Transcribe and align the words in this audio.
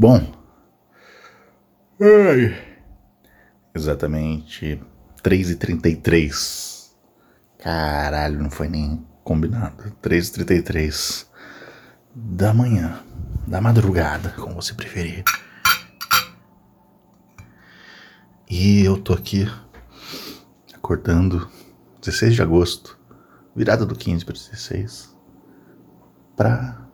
Bom. 0.00 0.32
Ai. 2.00 2.56
Exatamente 3.74 4.82
3h33. 5.22 6.92
Caralho, 7.58 8.42
não 8.42 8.50
foi 8.50 8.66
nem 8.66 9.06
combinado. 9.22 9.94
3h33 10.02 11.26
da 12.14 12.54
manhã, 12.54 13.04
da 13.46 13.60
madrugada, 13.60 14.30
como 14.38 14.54
você 14.54 14.72
preferir. 14.72 15.22
E 18.48 18.82
eu 18.82 18.96
tô 18.96 19.12
aqui 19.12 19.46
acordando 20.72 21.46
16 22.00 22.36
de 22.36 22.42
agosto, 22.42 22.98
virada 23.54 23.84
do 23.84 23.94
15 23.94 24.24
para 24.24 24.32
16, 24.32 25.14
pra 26.34 26.89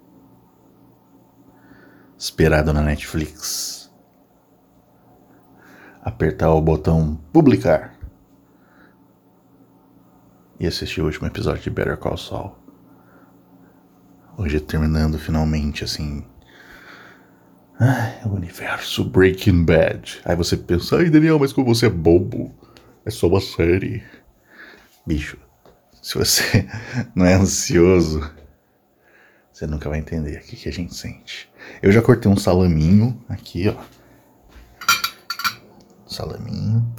esperar 2.19 2.65
na 2.65 2.81
Netflix 2.83 3.77
apertar 6.07 6.53
o 6.53 6.63
botão 6.63 7.19
publicar 7.33 7.99
e 10.61 10.65
assistir 10.65 11.03
o 11.03 11.07
último 11.07 11.27
episódio 11.27 11.63
de 11.63 11.71
Better 11.71 11.97
Call 11.97 12.17
Saul. 12.17 12.57
Hoje 14.39 14.61
terminando 14.61 15.19
finalmente 15.19 15.83
assim. 15.83 16.25
Ai, 17.79 18.21
o 18.25 18.29
universo 18.29 19.05
Breaking 19.05 19.65
Bad. 19.65 20.21
Aí 20.25 20.37
você 20.37 20.57
pensa, 20.57 20.97
ai 20.97 21.11
Daniel, 21.11 21.41
mas 21.41 21.53
como 21.53 21.75
você 21.75 21.87
é 21.87 21.91
bobo. 21.91 22.55
É 23.05 23.11
só 23.11 23.27
uma 23.27 23.41
série. 23.41 24.05
Bicho, 25.05 25.37
se 26.01 26.17
você 26.17 26.69
não 27.17 27.27
é 27.27 27.35
ansioso, 27.35 28.21
você 29.57 29.67
nunca 29.67 29.89
vai 29.89 29.99
entender 29.99 30.37
o 30.37 30.41
que, 30.43 30.55
que 30.55 30.69
a 30.69 30.73
gente 30.73 30.95
sente. 30.95 31.51
Eu 31.81 31.91
já 31.91 32.03
cortei 32.03 32.31
um 32.31 32.37
salaminho 32.37 33.19
aqui, 33.27 33.71
ó. 33.71 33.85
Salaminho. 36.07 36.95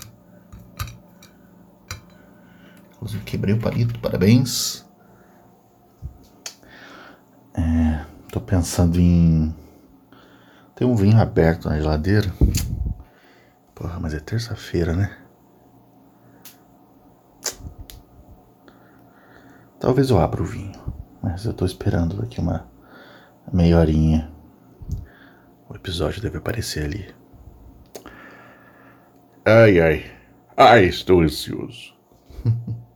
Inclusive 2.95 3.23
quebrei 3.25 3.53
o 3.53 3.59
palito, 3.59 3.99
parabéns. 3.99 4.83
É, 7.53 8.03
tô 8.31 8.41
pensando 8.41 8.99
em. 8.99 9.55
Tem 10.73 10.87
um 10.87 10.95
vinho 10.95 11.21
aberto 11.21 11.69
na 11.69 11.77
geladeira. 11.77 12.33
Porra, 13.75 13.99
mas 13.99 14.15
é 14.15 14.19
terça-feira, 14.19 14.95
né? 14.95 15.15
Talvez 19.79 20.09
eu 20.09 20.19
abra 20.19 20.41
o 20.41 20.45
vinho. 20.45 20.96
Mas 21.21 21.45
eu 21.45 21.53
tô 21.53 21.65
esperando 21.65 22.17
daqui 22.17 22.39
uma 22.39 22.67
meia 23.51 23.77
horinha. 23.77 24.31
O 25.69 25.75
episódio 25.75 26.21
deve 26.21 26.37
aparecer 26.37 26.85
ali. 26.85 27.13
Ai, 29.45 29.79
ai. 29.79 30.11
Ai, 30.55 30.85
estou 30.85 31.21
ansioso. 31.21 31.95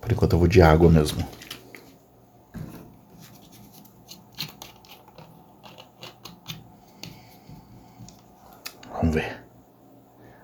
Por 0.00 0.10
enquanto 0.10 0.32
eu 0.32 0.38
vou 0.38 0.48
de 0.48 0.60
água 0.60 0.90
mesmo. 0.90 1.26
Vamos 8.92 9.14
ver. 9.14 9.44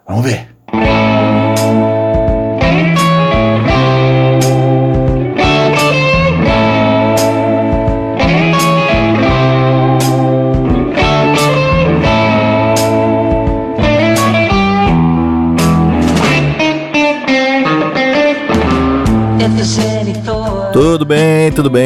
Vamos 0.07 0.25
ver. 0.25 0.58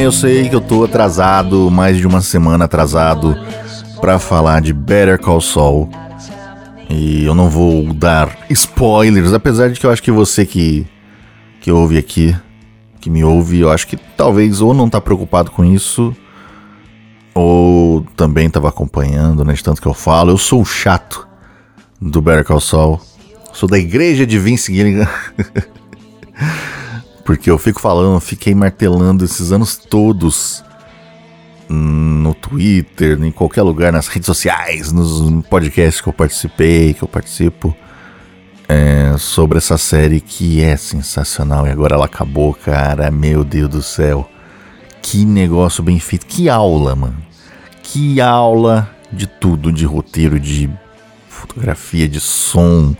Bem. 0.03 0.05
Eu 0.05 0.13
sei 0.13 0.49
que 0.49 0.55
eu 0.55 0.61
tô 0.61 0.85
atrasado, 0.85 1.71
mais 1.71 1.97
de 1.97 2.07
uma 2.07 2.21
semana 2.21 2.65
atrasado, 2.65 3.39
para 4.01 4.19
falar 4.19 4.61
de 4.61 4.73
Better 4.73 5.19
Call 5.19 5.41
Saul. 5.41 5.89
E 6.91 7.25
eu 7.25 7.35
não 7.35 7.49
vou 7.49 7.93
dar 7.95 8.37
spoilers, 8.51 9.33
apesar 9.33 9.71
de 9.71 9.79
que 9.79 9.87
eu 9.87 9.91
acho 9.91 10.03
que 10.03 10.11
você 10.11 10.45
que, 10.45 10.87
que 11.61 11.71
ouve 11.71 11.97
aqui, 11.97 12.37
que 13.01 13.09
me 13.09 13.25
ouve, 13.25 13.61
eu 13.61 13.71
acho 13.71 13.87
que 13.87 13.97
talvez 13.97 14.61
ou 14.61 14.75
não 14.75 14.91
tá 14.91 15.01
preocupado 15.01 15.51
com 15.51 15.65
isso, 15.65 16.15
ou 17.35 18.05
também 18.17 18.51
tava 18.51 18.69
acompanhando, 18.69 19.45
né? 19.45 19.55
De 19.55 19.63
tanto 19.63 19.81
que 19.81 19.89
eu 19.89 19.95
falo. 19.95 20.31
Eu 20.33 20.39
sou 20.39 20.61
o 20.61 20.67
chato 20.67 21.27
do 22.01 22.21
Better 22.21 22.45
Call 22.45 22.61
Saul. 22.61 23.01
Sou 23.53 23.69
da 23.69 23.79
igreja 23.79 24.27
de 24.27 24.39
Vince 24.39 24.75
Gilligan. 24.75 25.09
Porque 27.25 27.51
eu 27.51 27.59
fico 27.59 27.81
falando, 27.81 28.19
fiquei 28.21 28.55
martelando 28.55 29.25
esses 29.25 29.53
anos 29.53 29.77
todos 29.77 30.65
no 31.69 32.35
Twitter, 32.35 33.19
em 33.23 33.31
qualquer 33.31 33.63
lugar, 33.63 33.93
nas 33.93 34.09
redes 34.09 34.27
sociais, 34.27 34.93
nos 34.93 35.45
podcasts 35.47 36.01
que 36.01 36.09
eu 36.09 36.13
participei, 36.13 36.93
que 36.93 37.03
eu 37.03 37.09
participo, 37.09 37.75
é, 38.69 39.15
sobre 39.19 39.59
essa 39.59 39.79
série 39.79 40.21
que 40.21 40.63
é 40.63 40.77
sensacional. 40.77 41.67
E 41.67 41.71
agora 41.71 41.95
ela 41.95 42.07
acabou, 42.07 42.55
cara. 42.55 43.11
Meu 43.11 43.45
Deus 43.45 43.69
do 43.69 43.83
céu. 43.83 44.29
Que 45.01 45.25
negócio 45.25 45.83
bem 45.83 45.99
feito. 45.99 46.27
Que 46.27 46.49
aula, 46.49 46.95
mano. 46.95 47.17
Que 47.83 48.21
aula 48.21 48.89
de 49.13 49.27
tudo, 49.27 49.73
de 49.73 49.85
roteiro, 49.85 50.39
de 50.41 50.71
fotografia, 51.29 52.09
de 52.09 52.21
som, 52.21 52.95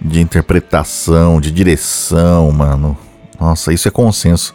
de 0.00 0.20
interpretação, 0.20 1.40
de 1.40 1.50
direção, 1.50 2.50
mano. 2.52 2.96
Nossa, 3.40 3.72
isso 3.72 3.88
é 3.88 3.90
consenso. 3.90 4.52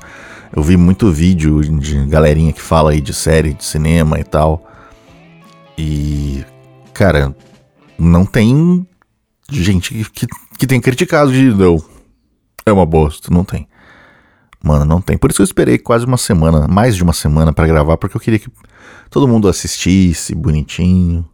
Eu 0.56 0.62
vi 0.62 0.78
muito 0.78 1.12
vídeo 1.12 1.59
de 1.79 2.06
galerinha 2.06 2.53
que 2.53 2.62
fala 2.62 2.91
aí 2.91 3.01
de 3.01 3.13
série, 3.13 3.53
de 3.53 3.66
cinema 3.66 4.19
e 4.19 4.23
tal. 4.23 4.69
E, 5.75 6.46
cara, 6.94 7.35
não 7.97 8.25
tem 8.25 8.88
gente 9.50 9.94
que, 9.94 10.28
que, 10.57 10.68
tem 10.68 10.79
criticado 10.79 11.31
de 11.31 11.51
não. 11.53 11.84
É 12.66 12.72
uma 12.72 12.85
bosta, 12.85 13.34
não 13.34 13.44
tem. 13.44 13.68
Mano, 14.63 14.85
não 14.85 15.02
tem. 15.02 15.17
Por 15.17 15.31
isso 15.31 15.41
eu 15.41 15.44
esperei 15.44 15.78
quase 15.78 16.06
uma 16.06 16.17
semana, 16.17 16.67
mais 16.67 16.96
de 16.96 17.03
uma 17.03 17.13
semana 17.13 17.52
para 17.52 17.67
gravar, 17.67 17.97
porque 17.97 18.16
eu 18.16 18.22
queria 18.22 18.40
que 18.40 18.50
todo 19.09 19.28
mundo 19.28 19.47
assistisse 19.47 20.34
bonitinho 20.34 21.28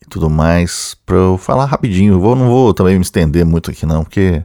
e 0.00 0.08
tudo 0.08 0.30
mais, 0.30 0.96
pra 1.04 1.16
eu 1.16 1.36
falar 1.36 1.66
rapidinho. 1.66 2.14
Eu 2.14 2.20
vou, 2.20 2.36
não 2.36 2.46
vou 2.48 2.72
também 2.72 2.94
me 2.94 3.02
estender 3.02 3.44
muito 3.44 3.70
aqui 3.70 3.84
não, 3.84 4.02
porque 4.02 4.44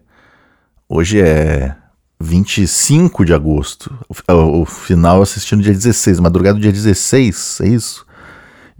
hoje 0.90 1.22
é 1.22 1.76
25 2.22 3.26
de 3.26 3.34
agosto. 3.34 3.94
O, 4.08 4.62
o 4.62 4.66
final 4.66 5.18
eu 5.18 5.24
assisti 5.24 5.56
no 5.56 5.62
dia 5.62 5.74
16, 5.74 6.20
madrugada 6.20 6.56
do 6.56 6.62
dia 6.62 6.72
16, 6.72 7.60
é 7.62 7.68
isso? 7.68 8.06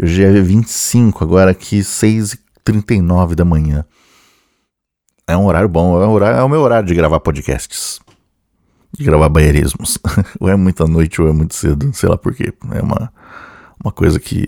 Hoje 0.02 0.24
é 0.24 0.32
25, 0.32 1.24
agora 1.24 1.52
aqui 1.52 1.80
6h39 1.80 3.36
da 3.36 3.44
manhã. 3.44 3.86
É 5.28 5.36
um 5.36 5.46
horário 5.46 5.70
bom, 5.70 6.02
é, 6.02 6.08
um 6.08 6.12
horário, 6.12 6.40
é 6.40 6.44
o 6.44 6.50
meu 6.50 6.62
horário 6.62 6.88
de 6.88 6.96
gravar 6.96 7.20
podcasts. 7.20 8.00
De 8.98 9.04
gravar 9.04 9.30
banheirismos. 9.30 9.98
ou 10.40 10.50
é 10.50 10.56
muita 10.56 10.86
noite 10.86 11.22
ou 11.22 11.28
é 11.28 11.32
muito 11.32 11.56
cedo, 11.56 11.92
sei 11.94 12.10
lá 12.10 12.18
porquê. 12.18 12.54
É 12.72 12.82
uma, 12.82 13.12
uma 13.84 13.92
coisa 13.92 14.20
que. 14.20 14.46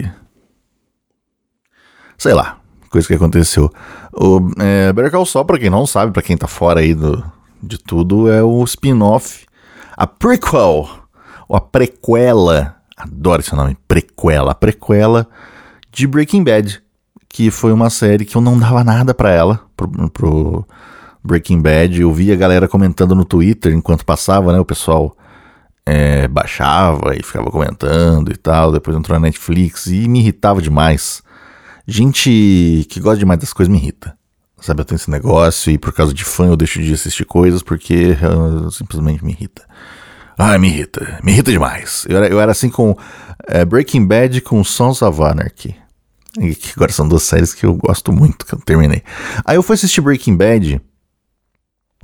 Sei 2.18 2.34
lá, 2.34 2.60
coisa 2.90 3.08
que 3.08 3.14
aconteceu. 3.14 3.72
O 4.14 4.40
é, 4.60 4.92
Better 4.94 5.12
Call 5.12 5.26
Saul, 5.26 5.46
pra 5.46 5.60
quem 5.60 5.70
não 5.70 5.86
sabe, 5.86 6.12
pra 6.12 6.22
quem 6.22 6.38
tá 6.38 6.48
fora 6.48 6.80
aí 6.80 6.94
do, 6.94 7.24
de 7.64 7.78
tudo 7.78 8.30
é 8.30 8.44
o 8.44 8.64
spin-off, 8.66 9.46
a 9.96 10.06
prequel, 10.06 10.90
ou 11.48 11.56
a 11.56 11.62
prequela, 11.62 12.76
adoro 12.98 13.42
esse 13.42 13.56
nome, 13.56 13.78
prequela, 13.88 14.52
a 14.52 14.56
prequela 14.56 15.28
de 15.92 16.06
Breaking 16.06 16.44
Bad, 16.44 16.84
que 17.30 17.50
foi 17.50 17.72
uma 17.72 17.90
série 17.90 18.26
que 18.26 18.36
eu 18.36 18.42
não 18.42 18.60
dava 18.60 18.84
nada 18.84 19.14
para 19.14 19.32
ela, 19.32 19.62
pro, 19.78 20.10
pro, 20.10 20.68
Breaking 21.24 21.62
Bad, 21.62 22.02
eu 22.02 22.12
via 22.12 22.34
a 22.34 22.38
galera 22.38 22.68
comentando 22.68 23.16
no 23.16 23.24
Twitter 23.24 23.74
enquanto 23.74 24.06
passava, 24.06 24.52
né, 24.52 24.60
o 24.60 24.66
pessoal 24.66 25.16
é, 25.86 26.28
baixava 26.28 27.16
e 27.16 27.24
ficava 27.24 27.50
comentando 27.50 28.30
e 28.30 28.36
tal, 28.36 28.74
depois 28.74 28.98
entrou 28.98 29.18
na 29.18 29.28
Netflix 29.28 29.86
e 29.88 30.08
me 30.10 30.20
irritava 30.20 30.62
demais. 30.62 31.24
Gente 31.88 32.86
que 32.90 33.00
gosta 33.00 33.20
demais 33.20 33.40
das 33.40 33.54
coisas 33.54 33.72
me 33.72 33.80
irrita. 33.80 34.18
Sabe, 34.64 34.80
eu 34.80 34.86
tenho 34.86 34.96
esse 34.96 35.12
negócio 35.12 35.74
e 35.74 35.78
por 35.78 35.92
causa 35.92 36.14
de 36.14 36.24
fã 36.24 36.48
eu 36.48 36.56
deixo 36.56 36.82
de 36.82 36.94
assistir 36.94 37.26
coisas 37.26 37.62
porque 37.62 38.12
uh, 38.12 38.72
simplesmente 38.72 39.24
me 39.24 39.34
irrita. 39.34 39.68
Ah, 40.38 40.58
me 40.58 40.70
irrita. 40.70 41.20
Me 41.22 41.34
irrita 41.34 41.52
demais. 41.52 42.06
Eu 42.08 42.16
era, 42.16 42.28
eu 42.30 42.40
era 42.40 42.54
assim 42.54 42.70
com 42.70 42.98
é, 43.46 43.66
Breaking 43.66 44.08
Bad 44.08 44.40
com 44.40 44.64
Sons 44.64 45.02
of 45.02 45.22
Anarchy. 45.22 45.76
Que 46.34 46.72
agora 46.78 46.94
são 46.94 47.06
duas 47.06 47.24
séries 47.24 47.54
que 47.54 47.66
eu 47.66 47.76
gosto 47.76 48.14
muito, 48.14 48.46
que 48.46 48.56
eu 48.56 48.60
terminei. 48.60 49.04
Aí 49.44 49.58
eu 49.58 49.64
fui 49.64 49.74
assistir 49.74 50.00
Breaking 50.00 50.38
Bad 50.38 50.82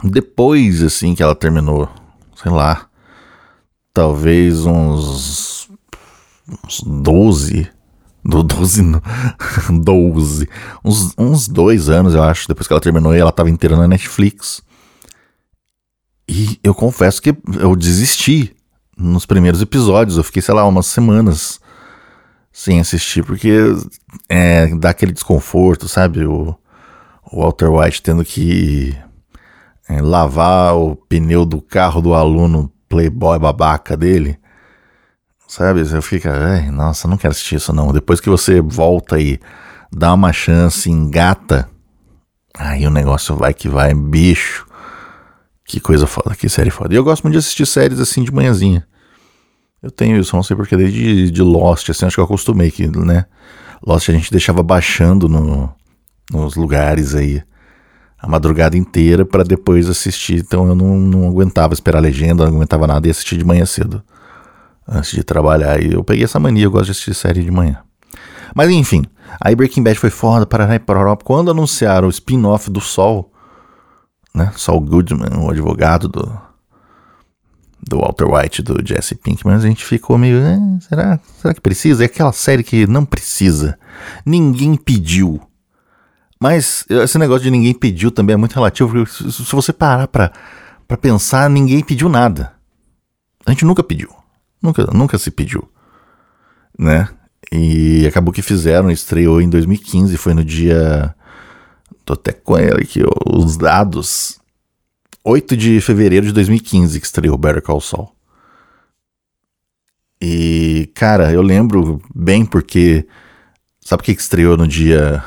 depois, 0.03 0.83
assim, 0.83 1.15
que 1.15 1.23
ela 1.23 1.35
terminou. 1.35 1.89
Sei 2.35 2.51
lá. 2.51 2.89
Talvez 3.93 4.65
uns. 4.65 5.69
uns 6.65 6.81
12, 6.83 7.69
Do 8.23 8.43
12, 8.43 8.83
12. 9.81 10.49
Uns, 10.83 11.13
uns 11.17 11.47
dois 11.47 11.89
anos, 11.89 12.13
eu 12.13 12.23
acho, 12.23 12.47
depois 12.47 12.67
que 12.67 12.73
ela 12.73 12.81
terminou 12.81 13.15
e 13.15 13.19
ela 13.19 13.31
tava 13.31 13.49
inteira 13.49 13.77
na 13.77 13.87
Netflix. 13.87 14.61
E 16.27 16.59
eu 16.63 16.75
confesso 16.75 17.21
que 17.21 17.35
eu 17.59 17.75
desisti 17.75 18.55
nos 18.97 19.25
primeiros 19.25 19.61
episódios. 19.61 20.17
Eu 20.17 20.23
fiquei, 20.23 20.41
sei 20.41 20.53
lá, 20.53 20.67
umas 20.67 20.85
semanas 20.85 21.59
sem 22.51 22.79
assistir, 22.79 23.23
porque 23.23 23.51
é, 24.27 24.67
dá 24.75 24.89
aquele 24.89 25.11
desconforto, 25.11 25.87
sabe? 25.87 26.25
O, 26.25 26.55
o 27.31 27.41
Walter 27.41 27.69
White 27.69 28.01
tendo 28.01 28.23
que 28.25 28.95
é, 29.87 30.01
lavar 30.01 30.75
o 30.75 30.95
pneu 30.95 31.45
do 31.45 31.61
carro 31.61 32.01
do 32.01 32.13
aluno 32.13 32.71
playboy 32.87 33.39
babaca 33.39 33.95
dele. 33.95 34.37
Sabe? 35.49 35.83
Você 35.83 35.99
fica, 35.99 36.31
ai, 36.31 36.69
nossa, 36.69 37.07
não 37.07 37.17
quero 37.17 37.31
assistir 37.31 37.55
isso 37.55 37.73
não. 37.73 37.91
Depois 37.91 38.21
que 38.21 38.29
você 38.29 38.61
volta 38.61 39.19
e 39.19 39.39
dá 39.91 40.13
uma 40.13 40.31
chance, 40.31 40.91
engata, 40.91 41.67
aí 42.55 42.85
o 42.85 42.91
negócio 42.91 43.35
vai 43.35 43.51
que 43.51 43.67
vai, 43.67 43.91
bicho. 43.95 44.67
Que 45.65 45.79
coisa 45.79 46.05
foda, 46.05 46.35
que 46.35 46.47
série 46.47 46.69
foda. 46.69 46.93
E 46.93 46.97
eu 46.97 47.03
gosto 47.03 47.23
muito 47.23 47.33
de 47.33 47.39
assistir 47.39 47.65
séries 47.65 47.99
assim 47.99 48.23
de 48.23 48.31
manhãzinha. 48.31 48.87
Eu 49.81 49.89
tenho 49.89 50.19
isso, 50.19 50.35
não 50.35 50.43
sei 50.43 50.55
porque, 50.55 50.77
desde 50.77 51.31
de 51.31 51.41
Lost, 51.41 51.89
assim, 51.89 52.05
acho 52.05 52.15
que 52.17 52.19
eu 52.19 52.25
acostumei 52.25 52.69
que, 52.69 52.85
né? 52.87 53.25
Lost 53.83 54.07
a 54.07 54.13
gente 54.13 54.31
deixava 54.31 54.61
baixando 54.61 55.27
no, 55.27 55.73
nos 56.31 56.55
lugares 56.55 57.15
aí 57.15 57.41
a 58.19 58.27
madrugada 58.27 58.77
inteira 58.77 59.25
para 59.25 59.43
depois 59.43 59.89
assistir. 59.89 60.41
Então 60.41 60.67
eu 60.67 60.75
não, 60.75 60.95
não 60.99 61.27
aguentava 61.27 61.73
esperar 61.73 61.97
a 61.97 62.01
legenda, 62.01 62.45
não 62.45 62.57
aguentava 62.57 62.85
nada 62.85 63.07
e 63.07 63.09
assistir 63.09 63.35
de 63.35 63.45
manhã 63.45 63.65
cedo 63.65 64.03
antes 64.89 65.11
de 65.11 65.23
trabalhar. 65.23 65.81
E 65.81 65.93
eu 65.93 66.03
peguei 66.03 66.23
essa 66.23 66.39
mania, 66.39 66.65
eu 66.65 66.71
gosto 66.71 66.85
de 66.85 66.91
assistir 66.91 67.13
série 67.13 67.43
de 67.43 67.51
manhã. 67.51 67.77
Mas 68.55 68.69
enfim, 68.69 69.05
aí 69.39 69.55
Breaking 69.55 69.83
Bad 69.83 69.99
foi 69.99 70.09
foda, 70.09 70.45
para 70.45 70.73
e 70.75 70.79
para 70.79 71.15
Quando 71.17 71.51
anunciaram 71.51 72.07
o 72.07 72.11
spin-off 72.11 72.69
do 72.69 72.81
Sol, 72.81 73.31
né? 74.33 74.51
Sol 74.55 74.79
Goodman, 74.79 75.37
o 75.37 75.49
advogado 75.49 76.07
do, 76.07 76.41
do 77.87 77.99
Walter 77.99 78.25
White, 78.25 78.61
do 78.61 78.85
Jesse 78.85 79.15
Pinkman, 79.15 79.55
a 79.55 79.59
gente 79.59 79.85
ficou 79.85 80.17
meio. 80.17 80.39
Eh, 80.39 80.59
será, 80.81 81.19
será 81.39 81.53
que 81.53 81.61
precisa? 81.61 82.03
É 82.03 82.05
aquela 82.05 82.31
série 82.31 82.63
que 82.63 82.87
não 82.87 83.05
precisa. 83.05 83.77
Ninguém 84.25 84.75
pediu. 84.75 85.41
Mas 86.41 86.85
esse 86.89 87.17
negócio 87.17 87.43
de 87.43 87.51
ninguém 87.51 87.73
pediu 87.73 88.11
também 88.11 88.33
é 88.33 88.37
muito 88.37 88.55
relativo, 88.55 88.89
porque 88.89 89.31
se 89.31 89.55
você 89.55 89.73
parar 89.73 90.07
pra, 90.07 90.31
pra 90.87 90.97
pensar, 90.97 91.49
ninguém 91.49 91.83
pediu 91.83 92.07
nada. 92.07 92.53
A 93.45 93.51
gente 93.51 93.65
nunca 93.65 93.83
pediu. 93.83 94.18
Nunca, 94.61 94.85
nunca 94.93 95.17
se 95.17 95.31
pediu. 95.31 95.69
Né? 96.77 97.07
E 97.51 98.05
acabou 98.05 98.33
que 98.33 98.41
fizeram, 98.41 98.91
estreou 98.91 99.41
em 99.41 99.49
2015, 99.49 100.15
foi 100.17 100.33
no 100.33 100.43
dia. 100.43 101.15
Tô 102.05 102.13
até 102.13 102.31
com 102.31 102.57
ele 102.57 102.83
aqui, 102.83 103.01
os 103.25 103.57
dados. 103.57 104.39
8 105.23 105.57
de 105.57 105.81
fevereiro 105.81 106.25
de 106.25 106.31
2015 106.31 106.99
que 106.99 107.05
estreou 107.05 107.37
Better 107.37 107.61
Call 107.61 107.81
Saul. 107.81 108.11
E, 110.21 110.91
cara, 110.93 111.31
eu 111.31 111.41
lembro 111.41 112.01
bem 112.13 112.45
porque. 112.45 113.07
Sabe 113.81 114.01
o 114.01 114.03
que 114.03 114.11
estreou 114.11 114.55
no 114.55 114.67
dia 114.67 115.23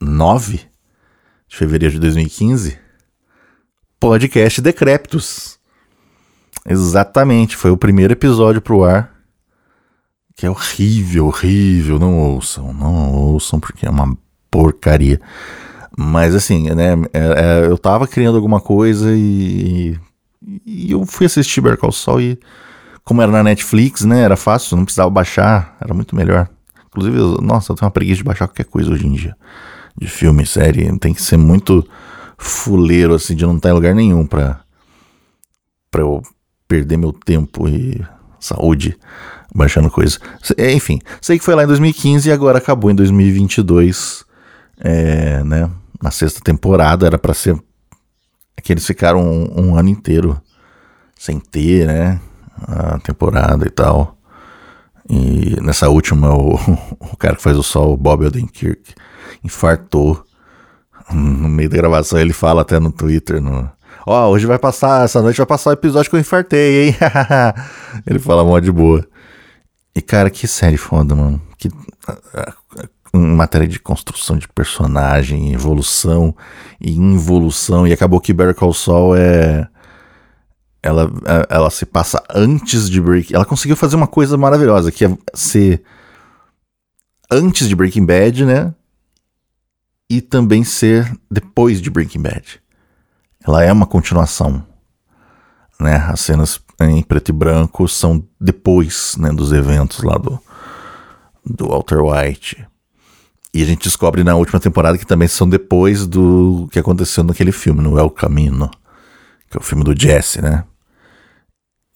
9 0.00 0.60
de 1.48 1.56
fevereiro 1.56 1.94
de 1.94 2.00
2015? 2.00 2.78
Podcast 3.98 4.60
Decréptos. 4.60 5.59
Exatamente, 6.68 7.56
foi 7.56 7.70
o 7.70 7.76
primeiro 7.76 8.12
episódio 8.12 8.60
pro 8.60 8.84
ar. 8.84 9.12
Que 10.36 10.46
é 10.46 10.50
horrível, 10.50 11.26
horrível. 11.26 11.98
Não 11.98 12.18
ouçam, 12.18 12.72
não 12.72 13.12
ouçam, 13.12 13.60
porque 13.60 13.86
é 13.86 13.90
uma 13.90 14.16
porcaria. 14.50 15.20
Mas 15.96 16.34
assim, 16.34 16.70
né? 16.70 16.94
É, 17.12 17.20
é, 17.20 17.66
eu 17.66 17.76
tava 17.76 18.06
criando 18.06 18.36
alguma 18.36 18.60
coisa 18.60 19.10
e, 19.14 19.98
e 20.64 20.92
eu 20.92 21.04
fui 21.04 21.26
assistir 21.26 21.60
Better 21.60 21.92
Sol 21.92 22.20
e 22.20 22.38
como 23.04 23.22
era 23.22 23.32
na 23.32 23.42
Netflix, 23.42 24.04
né? 24.04 24.22
Era 24.22 24.36
fácil, 24.36 24.76
não 24.76 24.84
precisava 24.84 25.10
baixar, 25.10 25.76
era 25.80 25.92
muito 25.92 26.14
melhor. 26.14 26.48
Inclusive, 26.86 27.18
eu, 27.18 27.38
nossa, 27.40 27.72
eu 27.72 27.76
tenho 27.76 27.86
uma 27.86 27.92
preguiça 27.92 28.18
de 28.18 28.24
baixar 28.24 28.48
qualquer 28.48 28.64
coisa 28.64 28.92
hoje 28.92 29.06
em 29.06 29.12
dia. 29.12 29.36
De 29.96 30.06
filme, 30.06 30.46
série, 30.46 30.96
tem 30.98 31.12
que 31.12 31.22
ser 31.22 31.36
muito 31.36 31.86
fuleiro, 32.38 33.14
assim, 33.14 33.34
de 33.34 33.44
não 33.44 33.56
estar 33.56 33.70
em 33.70 33.72
lugar 33.72 33.94
nenhum 33.94 34.26
pra, 34.26 34.60
pra 35.90 36.02
eu 36.02 36.22
perder 36.70 36.96
meu 36.96 37.12
tempo 37.12 37.68
e 37.68 38.00
saúde 38.38 38.96
baixando 39.52 39.90
coisa. 39.90 40.20
Enfim, 40.56 41.00
sei 41.20 41.36
que 41.36 41.44
foi 41.44 41.56
lá 41.56 41.64
em 41.64 41.66
2015 41.66 42.28
e 42.28 42.32
agora 42.32 42.58
acabou 42.58 42.92
em 42.92 42.94
2022, 42.94 44.24
é, 44.78 45.42
né? 45.42 45.68
Na 46.00 46.12
sexta 46.12 46.40
temporada 46.40 47.08
era 47.08 47.18
para 47.18 47.34
ser 47.34 47.60
que 48.62 48.72
eles 48.72 48.86
ficaram 48.86 49.20
um, 49.20 49.60
um, 49.60 49.76
ano 49.76 49.88
inteiro 49.88 50.40
sem 51.18 51.40
ter, 51.40 51.88
né? 51.88 52.20
A 52.68 53.00
temporada 53.00 53.66
e 53.66 53.70
tal. 53.70 54.16
E 55.08 55.60
nessa 55.60 55.88
última, 55.88 56.32
o, 56.32 56.54
o 57.00 57.16
cara 57.16 57.34
que 57.34 57.42
faz 57.42 57.56
o 57.56 57.64
sol, 57.64 57.94
o 57.94 57.96
Bob 57.96 58.24
Odenkirk, 58.24 58.94
infartou. 59.42 60.24
No 61.12 61.48
meio 61.48 61.68
da 61.68 61.76
gravação, 61.78 62.20
ele 62.20 62.32
fala 62.32 62.62
até 62.62 62.78
no 62.78 62.92
Twitter, 62.92 63.40
no, 63.40 63.68
Ó, 64.06 64.28
hoje 64.30 64.46
vai 64.46 64.58
passar, 64.58 65.04
essa 65.04 65.20
noite 65.20 65.36
vai 65.36 65.46
passar 65.46 65.70
o 65.70 65.74
episódio 65.74 66.10
que 66.10 66.16
eu 66.16 66.20
infartei, 66.20 66.88
hein? 66.88 66.96
Ele 68.06 68.18
fala 68.18 68.44
mó 68.44 68.58
de 68.58 68.72
boa. 68.72 69.06
E 69.94 70.00
cara, 70.00 70.30
que 70.30 70.46
série 70.46 70.76
foda, 70.76 71.14
mano. 71.14 71.40
Que 71.58 71.68
em 73.12 73.18
matéria 73.18 73.66
de 73.66 73.78
construção 73.78 74.38
de 74.38 74.48
personagem, 74.48 75.52
evolução 75.52 76.34
e 76.80 76.92
involução. 76.92 77.86
E 77.86 77.92
acabou 77.92 78.20
que 78.20 78.32
Better 78.32 78.54
Call 78.54 78.72
Saul 78.72 79.16
é 79.16 79.68
ela, 80.82 81.10
ela 81.50 81.70
se 81.70 81.84
passa 81.84 82.22
antes 82.34 82.88
de 82.88 83.00
Breaking. 83.00 83.34
Ela 83.34 83.44
conseguiu 83.44 83.76
fazer 83.76 83.96
uma 83.96 84.06
coisa 84.06 84.36
maravilhosa, 84.38 84.90
que 84.90 85.04
é 85.04 85.18
ser 85.34 85.82
antes 87.30 87.68
de 87.68 87.76
Breaking 87.76 88.06
Bad, 88.06 88.46
né? 88.46 88.74
E 90.08 90.20
também 90.20 90.64
ser 90.64 91.12
depois 91.30 91.82
de 91.82 91.90
Breaking 91.90 92.22
Bad 92.22 92.60
ela 93.44 93.62
é 93.62 93.72
uma 93.72 93.86
continuação. 93.86 94.64
Né? 95.78 95.96
As 95.96 96.20
cenas 96.20 96.60
em 96.80 97.02
preto 97.02 97.30
e 97.30 97.32
branco 97.32 97.88
são 97.88 98.24
depois 98.40 99.16
né, 99.18 99.30
dos 99.32 99.52
eventos 99.52 100.02
lá 100.02 100.16
do, 100.16 100.38
do 101.44 101.68
Walter 101.68 102.00
White. 102.00 102.66
E 103.52 103.62
a 103.62 103.66
gente 103.66 103.84
descobre 103.84 104.22
na 104.22 104.36
última 104.36 104.60
temporada 104.60 104.96
que 104.96 105.06
também 105.06 105.26
são 105.26 105.48
depois 105.48 106.06
do 106.06 106.68
que 106.70 106.78
aconteceu 106.78 107.24
naquele 107.24 107.50
filme, 107.50 107.82
no 107.82 107.98
El 107.98 108.10
Camino, 108.10 108.70
que 109.50 109.56
é 109.56 109.60
o 109.60 109.64
filme 109.64 109.82
do 109.82 109.98
Jesse, 109.98 110.40
né? 110.40 110.64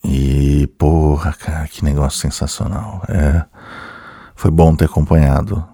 E, 0.05 0.67
porra, 0.79 1.33
cara, 1.33 1.69
que 1.69 1.85
negócio 1.85 2.21
sensacional. 2.21 3.03
É, 3.09 3.45
foi 4.35 4.51
bom 4.51 4.75
ter 4.75 4.87
acompanhado. 4.87 5.65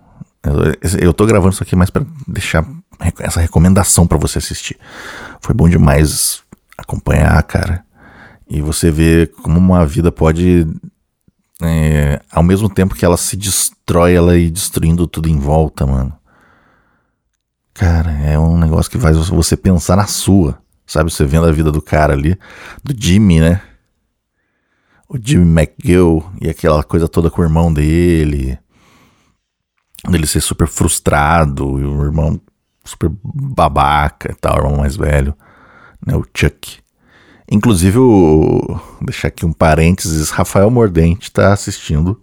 Eu, 0.43 1.00
eu 1.00 1.15
tô 1.15 1.27
gravando 1.27 1.55
isso 1.55 1.62
aqui 1.62 1.75
mais 1.75 1.91
para 1.91 2.05
deixar 2.29 2.65
essa 3.19 3.40
recomendação 3.40 4.07
para 4.07 4.19
você 4.19 4.38
assistir. 4.38 4.78
Foi 5.40 5.54
bom 5.54 5.69
demais 5.69 6.42
acompanhar, 6.76 7.42
cara. 7.42 7.85
E 8.49 8.61
você 8.61 8.90
vê 8.90 9.26
como 9.26 9.59
uma 9.59 9.87
vida 9.87 10.11
pode, 10.11 10.66
é, 11.62 12.21
ao 12.30 12.42
mesmo 12.42 12.69
tempo 12.69 12.95
que 12.95 13.04
ela 13.04 13.16
se 13.16 13.37
destrói, 13.37 14.14
ela 14.14 14.37
ir 14.37 14.50
destruindo 14.50 15.07
tudo 15.07 15.28
em 15.28 15.38
volta, 15.38 15.87
mano. 15.87 16.12
Cara, 17.73 18.11
é 18.11 18.38
um 18.38 18.59
negócio 18.59 18.90
que 18.90 18.99
faz 18.99 19.16
você 19.28 19.57
pensar 19.57 19.97
na 19.97 20.07
sua, 20.07 20.59
sabe? 20.87 21.11
Você 21.11 21.25
vendo 21.25 21.47
a 21.47 21.52
vida 21.52 21.71
do 21.71 21.80
cara 21.80 22.12
ali, 22.12 22.37
do 22.83 22.95
Jimmy, 22.97 23.40
né? 23.40 23.62
O 25.09 25.16
Jimmy 25.16 25.62
McGill 25.62 26.25
e 26.40 26.50
aquela 26.50 26.83
coisa 26.83 27.09
toda 27.09 27.30
com 27.30 27.40
o 27.40 27.45
irmão 27.45 27.73
dele. 27.73 28.59
Dele 30.09 30.26
ser 30.26 30.40
super 30.40 30.66
frustrado 30.66 31.78
e 31.78 31.85
o 31.85 32.04
irmão 32.04 32.40
super 32.85 33.11
babaca 33.23 34.33
e 34.33 34.35
tal, 34.35 34.57
irmão 34.57 34.79
mais 34.79 34.97
velho, 34.97 35.35
né, 36.07 36.17
o 36.17 36.25
Chuck. 36.35 36.81
Inclusive, 37.51 37.99
o, 37.99 38.81
deixar 39.03 39.29
aqui 39.29 39.45
um 39.45 39.53
parênteses, 39.53 40.31
Rafael 40.31 40.71
Mordente 40.71 41.33
tá 41.33 41.53
assistindo 41.53 42.23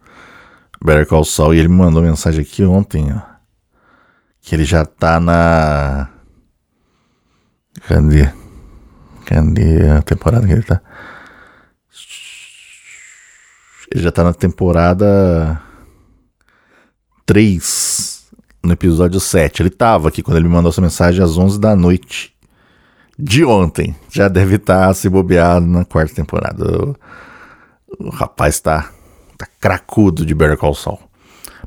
Better 0.83 1.05
Call 1.05 1.25
Saul 1.25 1.53
e 1.53 1.59
ele 1.59 1.67
me 1.67 1.75
mandou 1.75 2.01
mensagem 2.01 2.41
aqui 2.41 2.63
ontem, 2.63 3.11
ó, 3.11 3.21
que 4.41 4.55
ele 4.55 4.63
já 4.63 4.85
tá 4.85 5.19
na... 5.19 6.09
Cadê? 7.87 8.31
Cadê 9.25 9.89
a 9.89 10.01
temporada 10.01 10.47
que 10.47 10.53
ele 10.53 10.63
tá? 10.63 10.81
Ele 13.91 14.03
já 14.03 14.11
tá 14.11 14.23
na 14.23 14.33
temporada 14.33 15.61
3 17.25 18.06
no 18.67 18.73
episódio 18.73 19.19
7. 19.19 19.61
Ele 19.61 19.69
tava 19.69 20.09
aqui 20.09 20.21
quando 20.21 20.37
ele 20.37 20.47
me 20.47 20.53
mandou 20.53 20.69
essa 20.69 20.81
mensagem 20.81 21.23
às 21.23 21.37
11 21.37 21.59
da 21.59 21.75
noite 21.75 22.33
de 23.17 23.43
ontem. 23.43 23.95
Já 24.11 24.27
deve 24.27 24.57
estar 24.57 24.87
tá 24.87 24.93
se 24.93 25.09
bobear 25.09 25.59
na 25.59 25.85
quarta 25.85 26.13
temporada. 26.13 26.95
O, 27.99 28.09
rapaz 28.09 28.59
tá, 28.59 28.91
tá 29.37 29.47
cracudo 29.59 30.25
de 30.25 30.35
Better 30.35 30.57
Call 30.57 30.75
Saul. 30.75 30.99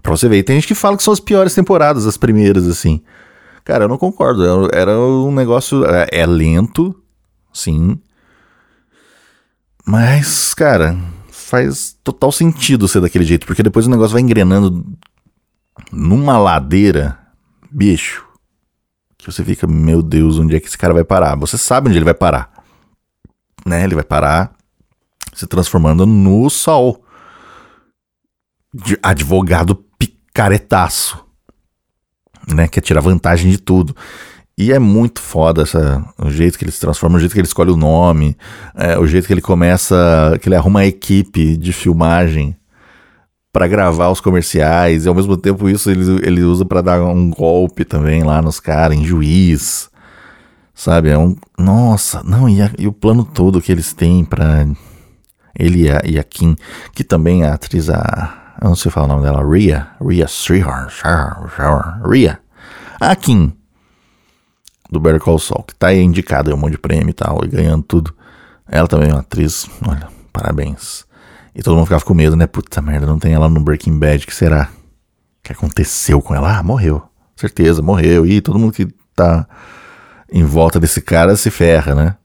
Pra 0.02 0.12
você 0.12 0.28
ver, 0.28 0.42
tem 0.44 0.56
gente 0.56 0.68
que 0.68 0.74
fala 0.74 0.96
que 0.96 1.02
são 1.02 1.12
as 1.12 1.20
piores 1.20 1.54
temporadas, 1.54 2.06
as 2.06 2.16
primeiras, 2.16 2.66
assim. 2.68 3.02
Cara, 3.64 3.84
eu 3.84 3.88
não 3.88 3.98
concordo. 3.98 4.68
Era 4.72 4.98
um 4.98 5.32
negócio. 5.32 5.84
É, 5.84 6.08
é 6.12 6.26
lento, 6.26 6.94
sim. 7.52 7.98
Mas, 9.84 10.54
cara, 10.54 10.96
faz 11.30 11.96
total 12.04 12.30
sentido 12.30 12.86
ser 12.86 13.00
daquele 13.00 13.24
jeito, 13.24 13.46
porque 13.46 13.62
depois 13.62 13.86
o 13.86 13.90
negócio 13.90 14.12
vai 14.12 14.22
engrenando 14.22 14.84
numa 15.92 16.38
ladeira, 16.38 17.18
bicho, 17.70 18.24
que 19.20 19.30
você 19.30 19.44
fica, 19.44 19.66
meu 19.66 20.02
Deus, 20.02 20.38
onde 20.38 20.56
é 20.56 20.60
que 20.60 20.66
esse 20.66 20.78
cara 20.78 20.94
vai 20.94 21.04
parar? 21.04 21.36
Você 21.36 21.58
sabe 21.58 21.88
onde 21.88 21.98
ele 21.98 22.04
vai 22.04 22.14
parar. 22.14 22.50
Né? 23.66 23.84
Ele 23.84 23.94
vai 23.94 24.04
parar 24.04 24.52
se 25.34 25.46
transformando 25.46 26.06
no 26.06 26.48
sol. 26.48 27.04
De 28.72 28.98
advogado 29.02 29.74
picaretaço. 29.74 31.24
Né? 32.48 32.66
Quer 32.68 32.80
tirar 32.80 33.00
vantagem 33.00 33.50
de 33.50 33.58
tudo. 33.58 33.94
E 34.56 34.72
é 34.72 34.78
muito 34.78 35.20
foda 35.20 35.62
essa, 35.62 36.04
o 36.18 36.30
jeito 36.30 36.58
que 36.58 36.64
ele 36.64 36.72
se 36.72 36.80
transforma, 36.80 37.16
o 37.16 37.18
jeito 37.18 37.32
que 37.32 37.40
ele 37.40 37.46
escolhe 37.46 37.70
o 37.70 37.76
nome, 37.76 38.36
é, 38.74 38.98
o 38.98 39.06
jeito 39.06 39.26
que 39.26 39.32
ele 39.32 39.40
começa, 39.40 40.38
que 40.40 40.48
ele 40.48 40.56
arruma 40.56 40.80
a 40.80 40.86
equipe 40.86 41.56
de 41.56 41.72
filmagem 41.72 42.54
para 43.52 43.66
gravar 43.66 44.10
os 44.10 44.20
comerciais, 44.20 45.04
e 45.04 45.08
ao 45.08 45.14
mesmo 45.14 45.36
tempo 45.36 45.68
isso 45.68 45.90
ele, 45.90 46.26
ele 46.26 46.42
usa 46.42 46.64
para 46.64 46.80
dar 46.80 47.02
um 47.02 47.30
golpe 47.30 47.84
também 47.84 48.22
lá 48.22 48.40
nos 48.40 48.60
caras, 48.60 48.96
em 48.96 49.04
juiz. 49.04 49.90
Sabe? 50.74 51.10
É 51.10 51.18
um. 51.18 51.36
Nossa, 51.58 52.22
não, 52.24 52.48
e, 52.48 52.62
a, 52.62 52.70
e 52.78 52.86
o 52.86 52.92
plano 52.92 53.24
todo 53.24 53.60
que 53.60 53.70
eles 53.70 53.92
têm 53.92 54.24
para 54.24 54.66
ele 55.58 55.82
e 55.82 55.90
a, 55.90 56.02
e 56.04 56.18
a 56.18 56.24
Kim, 56.24 56.56
que 56.94 57.04
também 57.04 57.42
é 57.42 57.48
a 57.48 57.54
atriz, 57.54 57.90
a. 57.90 58.56
Eu 58.62 58.68
não 58.68 58.76
sei 58.76 58.90
falar 58.90 59.06
o 59.06 59.08
nome 59.08 59.22
dela, 59.22 59.46
Ria. 59.46 59.88
Ria 60.00 60.26
Strihar. 60.26 60.88
Ria. 62.04 62.38
A 63.00 63.16
Kim 63.16 63.52
do 64.90 64.98
Better 64.98 65.20
Call 65.20 65.38
Saul, 65.38 65.62
que 65.62 65.74
tá 65.74 65.94
indicada, 65.94 66.52
um 66.54 66.58
monte 66.58 66.72
de 66.72 66.78
prêmio 66.78 67.10
e 67.10 67.14
tal, 67.14 67.44
e 67.44 67.48
ganhando 67.48 67.82
tudo. 67.84 68.14
Ela 68.66 68.88
também 68.88 69.08
é 69.08 69.12
uma 69.12 69.20
atriz, 69.20 69.68
olha, 69.86 70.08
parabéns. 70.32 71.04
E 71.54 71.62
todo 71.62 71.74
mundo 71.74 71.86
ficava 71.86 72.04
com 72.04 72.14
medo, 72.14 72.36
né? 72.36 72.46
Puta 72.46 72.80
merda, 72.80 73.06
não 73.06 73.18
tem 73.18 73.32
ela 73.32 73.48
no 73.48 73.60
Breaking 73.60 73.98
Bad, 73.98 74.26
que 74.26 74.34
será? 74.34 74.70
O 75.38 75.42
que 75.42 75.52
aconteceu 75.52 76.20
com 76.22 76.34
ela? 76.34 76.58
Ah, 76.58 76.62
morreu. 76.62 77.02
Certeza, 77.36 77.82
morreu. 77.82 78.26
E 78.26 78.40
todo 78.40 78.58
mundo 78.58 78.72
que 78.72 78.86
tá 79.14 79.46
em 80.30 80.44
volta 80.44 80.78
desse 80.78 81.00
cara 81.00 81.34
se 81.36 81.50
ferra, 81.50 81.94
né? 81.94 82.16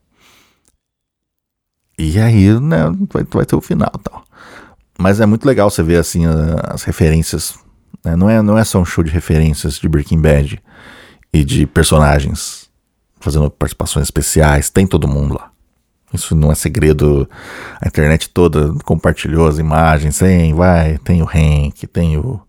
E 1.97 2.19
aí, 2.19 2.59
né, 2.59 2.83
vai, 3.11 3.23
vai 3.23 3.45
ter 3.45 3.55
o 3.55 3.61
final 3.61 3.91
tal. 4.03 4.23
Mas 4.97 5.19
é 5.19 5.25
muito 5.25 5.45
legal 5.45 5.69
você 5.69 5.81
ver, 5.81 5.97
assim, 5.97 6.23
as 6.63 6.83
referências. 6.83 7.55
Né? 8.03 8.15
Não, 8.15 8.29
é, 8.29 8.41
não 8.41 8.57
é 8.57 8.63
só 8.63 8.79
um 8.79 8.85
show 8.85 9.03
de 9.03 9.11
referências 9.11 9.79
de 9.79 9.87
Breaking 9.87 10.21
Bad 10.21 10.61
e 11.33 11.43
de 11.43 11.65
personagens 11.65 12.69
fazendo 13.19 13.49
participações 13.49 14.05
especiais. 14.05 14.69
Tem 14.69 14.85
todo 14.85 15.07
mundo 15.07 15.35
lá. 15.35 15.51
Isso 16.15 16.35
não 16.35 16.51
é 16.51 16.55
segredo. 16.55 17.29
A 17.81 17.87
internet 17.87 18.29
toda 18.29 18.73
compartilhou 18.83 19.47
as 19.47 19.59
imagens. 19.59 20.17
Tem, 20.17 20.53
vai, 20.53 20.97
tem 20.99 21.21
o 21.21 21.25
Hank, 21.27 21.85
tem 21.87 22.17
o, 22.17 22.41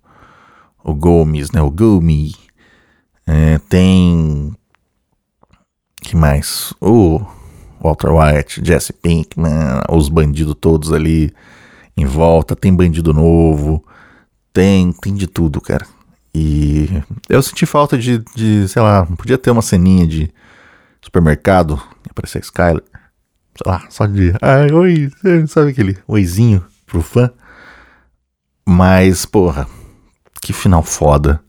o 0.82 0.94
Gomes, 0.94 1.50
né? 1.50 1.61
O 1.61 1.70
Gumi. 1.70 2.35
É, 3.26 3.58
tem. 3.68 4.54
que 6.00 6.16
mais? 6.16 6.73
O 6.80 7.20
Walter 7.80 8.11
White, 8.11 8.62
Jesse 8.64 8.92
Pinkman, 8.92 9.82
os 9.90 10.08
bandidos 10.08 10.56
todos 10.61 10.92
ali 10.92 11.32
em 11.96 12.06
volta. 12.06 12.56
Tem 12.56 12.75
bandido 12.75 13.12
novo. 13.12 13.85
Tem, 14.52 14.92
tem 14.92 15.14
de 15.14 15.26
tudo, 15.26 15.61
cara. 15.61 15.87
E 16.35 17.02
eu 17.30 17.42
senti 17.42 17.64
falta 17.64 17.96
de, 17.96 18.18
de, 18.35 18.68
sei 18.68 18.82
lá, 18.82 19.06
podia 19.06 19.38
ter 19.38 19.50
uma 19.50 19.62
ceninha 19.62 20.06
de 20.06 20.30
supermercado, 21.00 21.80
aparecer 22.11 22.38
a 22.38 22.40
Skyler, 22.42 22.82
sei 23.56 23.72
lá, 23.72 23.84
só 23.88 24.06
de, 24.06 24.34
ai, 24.42 24.70
oi, 24.70 25.10
sabe 25.48 25.70
aquele 25.70 25.96
oizinho 26.06 26.64
pro 26.84 27.02
fã? 27.02 27.30
Mas, 28.68 29.25
porra, 29.25 29.66
que 30.42 30.52
final 30.52 30.82
foda. 30.82 31.40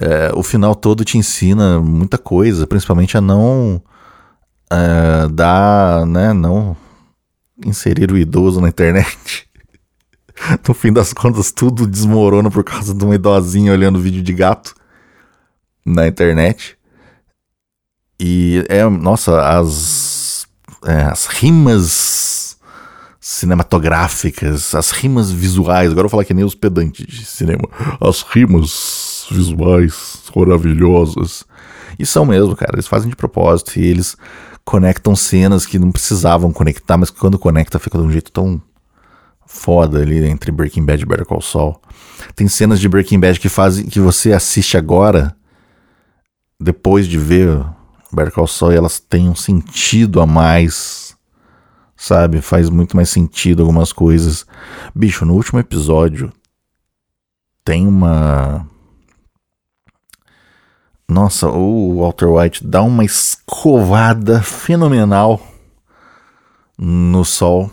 É, 0.00 0.32
o 0.34 0.42
final 0.42 0.74
todo 0.74 1.04
te 1.04 1.18
ensina 1.18 1.80
muita 1.80 2.16
coisa, 2.16 2.66
principalmente 2.66 3.16
a 3.16 3.20
não 3.20 3.82
é, 4.70 5.28
dar, 5.28 6.06
né, 6.06 6.32
não 6.32 6.76
inserir 7.64 8.10
o 8.10 8.18
idoso 8.18 8.60
na 8.60 8.68
internet. 8.68 9.48
no 10.66 10.74
fim 10.74 10.92
das 10.92 11.12
contas, 11.12 11.52
tudo 11.52 11.86
desmorona 11.86 12.50
por 12.50 12.64
causa 12.64 12.94
de 12.94 13.04
uma 13.04 13.14
idosinha 13.14 13.72
olhando 13.72 14.00
vídeo 14.00 14.22
de 14.22 14.32
gato 14.32 14.74
na 15.84 16.06
internet. 16.06 16.76
E 18.18 18.64
é, 18.68 18.88
nossa, 18.88 19.46
as, 19.48 20.09
é, 20.84 21.02
as 21.02 21.26
rimas 21.26 22.56
cinematográficas, 23.20 24.74
as 24.74 24.90
rimas 24.90 25.30
visuais, 25.30 25.90
agora 25.90 26.06
eu 26.06 26.08
vou 26.08 26.10
falar 26.10 26.24
que 26.24 26.34
nem 26.34 26.44
os 26.44 26.54
pedantes 26.54 27.06
de 27.06 27.24
cinema, 27.24 27.68
as 28.00 28.22
rimas 28.22 29.26
visuais 29.30 30.24
maravilhosas. 30.34 31.44
E 31.98 32.06
são 32.06 32.24
mesmo, 32.24 32.56
cara, 32.56 32.72
eles 32.74 32.86
fazem 32.86 33.10
de 33.10 33.16
propósito 33.16 33.78
e 33.78 33.84
eles 33.84 34.16
conectam 34.64 35.14
cenas 35.14 35.66
que 35.66 35.78
não 35.78 35.92
precisavam 35.92 36.52
conectar, 36.52 36.96
mas 36.96 37.10
quando 37.10 37.38
conecta 37.38 37.78
fica 37.78 37.98
de 37.98 38.04
um 38.04 38.10
jeito 38.10 38.32
tão 38.32 38.60
foda 39.46 40.00
ali 40.00 40.24
entre 40.26 40.52
Breaking 40.52 40.84
Bad 40.84 41.02
e 41.02 41.06
Better 41.06 41.26
Call 41.26 41.42
Saul. 41.42 41.80
Tem 42.34 42.46
cenas 42.48 42.78
de 42.78 42.88
Breaking 42.88 43.18
Bad 43.18 43.38
que 43.40 43.48
fazem 43.48 43.86
que 43.86 43.98
você 43.98 44.32
assiste 44.32 44.76
agora 44.76 45.34
depois 46.58 47.08
de 47.08 47.18
ver 47.18 47.64
Better 48.12 48.32
Call 48.32 48.46
Saul 48.46 48.72
elas 48.72 48.98
têm 49.00 49.28
um 49.28 49.34
sentido 49.34 50.20
a 50.20 50.26
mais. 50.26 51.16
Sabe? 51.96 52.40
Faz 52.40 52.70
muito 52.70 52.96
mais 52.96 53.10
sentido 53.10 53.62
algumas 53.62 53.92
coisas. 53.92 54.46
Bicho, 54.94 55.24
no 55.24 55.34
último 55.34 55.58
episódio 55.58 56.32
tem 57.64 57.86
uma 57.86 58.66
nossa, 61.08 61.48
o 61.48 62.00
Walter 62.00 62.28
White 62.28 62.66
dá 62.66 62.82
uma 62.82 63.04
escovada 63.04 64.40
fenomenal 64.40 65.40
no 66.78 67.24
sol 67.24 67.70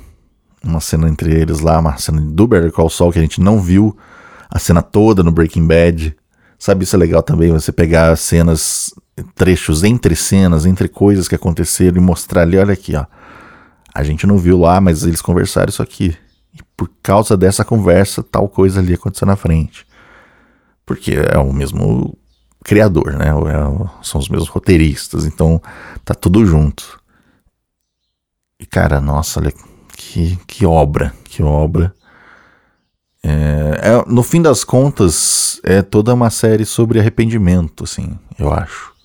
uma 0.63 0.79
cena 0.79 1.08
entre 1.08 1.34
eles 1.34 1.60
lá, 1.60 1.79
uma 1.79 1.98
cena 1.98 2.22
do 2.22 2.48
Better 2.48 2.72
Call 2.72 2.89
Saul 2.89 3.12
que 3.12 3.20
a 3.20 3.22
gente 3.22 3.41
não 3.41 3.60
viu 3.60 3.98
a 4.50 4.60
cena 4.60 4.82
toda 4.82 5.24
no 5.24 5.32
Breaking 5.32 5.65
Bad. 5.65 6.15
Sabe, 6.60 6.84
isso 6.84 6.96
é 6.96 7.00
legal 7.00 7.22
também, 7.22 7.51
você 7.51 7.72
pegar 7.72 8.15
cenas, 8.17 8.94
trechos 9.36 9.84
entre 9.84 10.16
cenas, 10.16 10.66
entre 10.66 10.88
coisas 10.88 11.28
que 11.28 11.36
aconteceram 11.36 11.98
e 11.98 12.02
mostrar 12.02 12.44
ali, 12.44 12.58
olha 12.58 12.74
aqui, 12.74 12.96
ó. 12.96 13.06
A 13.94 14.04
gente 14.04 14.28
não 14.28 14.38
viu 14.38 14.60
lá, 14.60 14.80
mas 14.80 15.04
eles 15.04 15.22
conversaram 15.22 15.70
isso 15.70 15.82
aqui. 15.82 16.16
E 16.54 16.60
por 16.76 16.90
causa 17.02 17.36
dessa 17.36 17.66
conversa, 17.66 18.22
tal 18.22 18.48
coisa 18.48 18.80
ali 18.80 18.94
aconteceu 18.94 19.26
na 19.26 19.36
frente. 19.36 19.88
Porque 20.86 21.14
é 21.14 21.38
o 21.38 21.52
mesmo 21.52 22.16
criador, 22.64 23.14
né? 23.14 23.28
É, 23.28 24.04
são 24.04 24.20
os 24.20 24.30
mesmos 24.30 24.50
roteiristas, 24.50 25.26
então 25.26 25.62
tá 26.06 26.14
tudo 26.14 26.46
junto. 26.46 27.00
E 28.60 28.66
cara, 28.66 29.00
nossa, 29.00 29.40
olha 29.40 29.54
que, 29.96 30.38
que 30.46 30.66
obra, 30.66 31.14
que 31.24 31.42
obra. 31.42 31.94
É, 33.24 33.30
é, 33.82 34.06
no 34.08 34.22
fim 34.22 34.42
das 34.42 34.64
contas, 34.64 35.60
é 35.64 35.82
toda 35.82 36.14
uma 36.14 36.30
série 36.30 36.66
sobre 36.66 37.00
arrependimento, 37.00 37.84
assim, 37.84 38.18
eu 38.38 38.52
acho. 38.54 38.97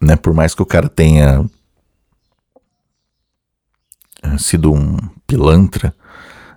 Né? 0.00 0.16
Por 0.16 0.34
mais 0.34 0.54
que 0.54 0.62
o 0.62 0.66
cara 0.66 0.88
tenha 0.88 1.44
é, 4.22 4.38
sido 4.38 4.72
um 4.72 4.96
pilantra 5.26 5.94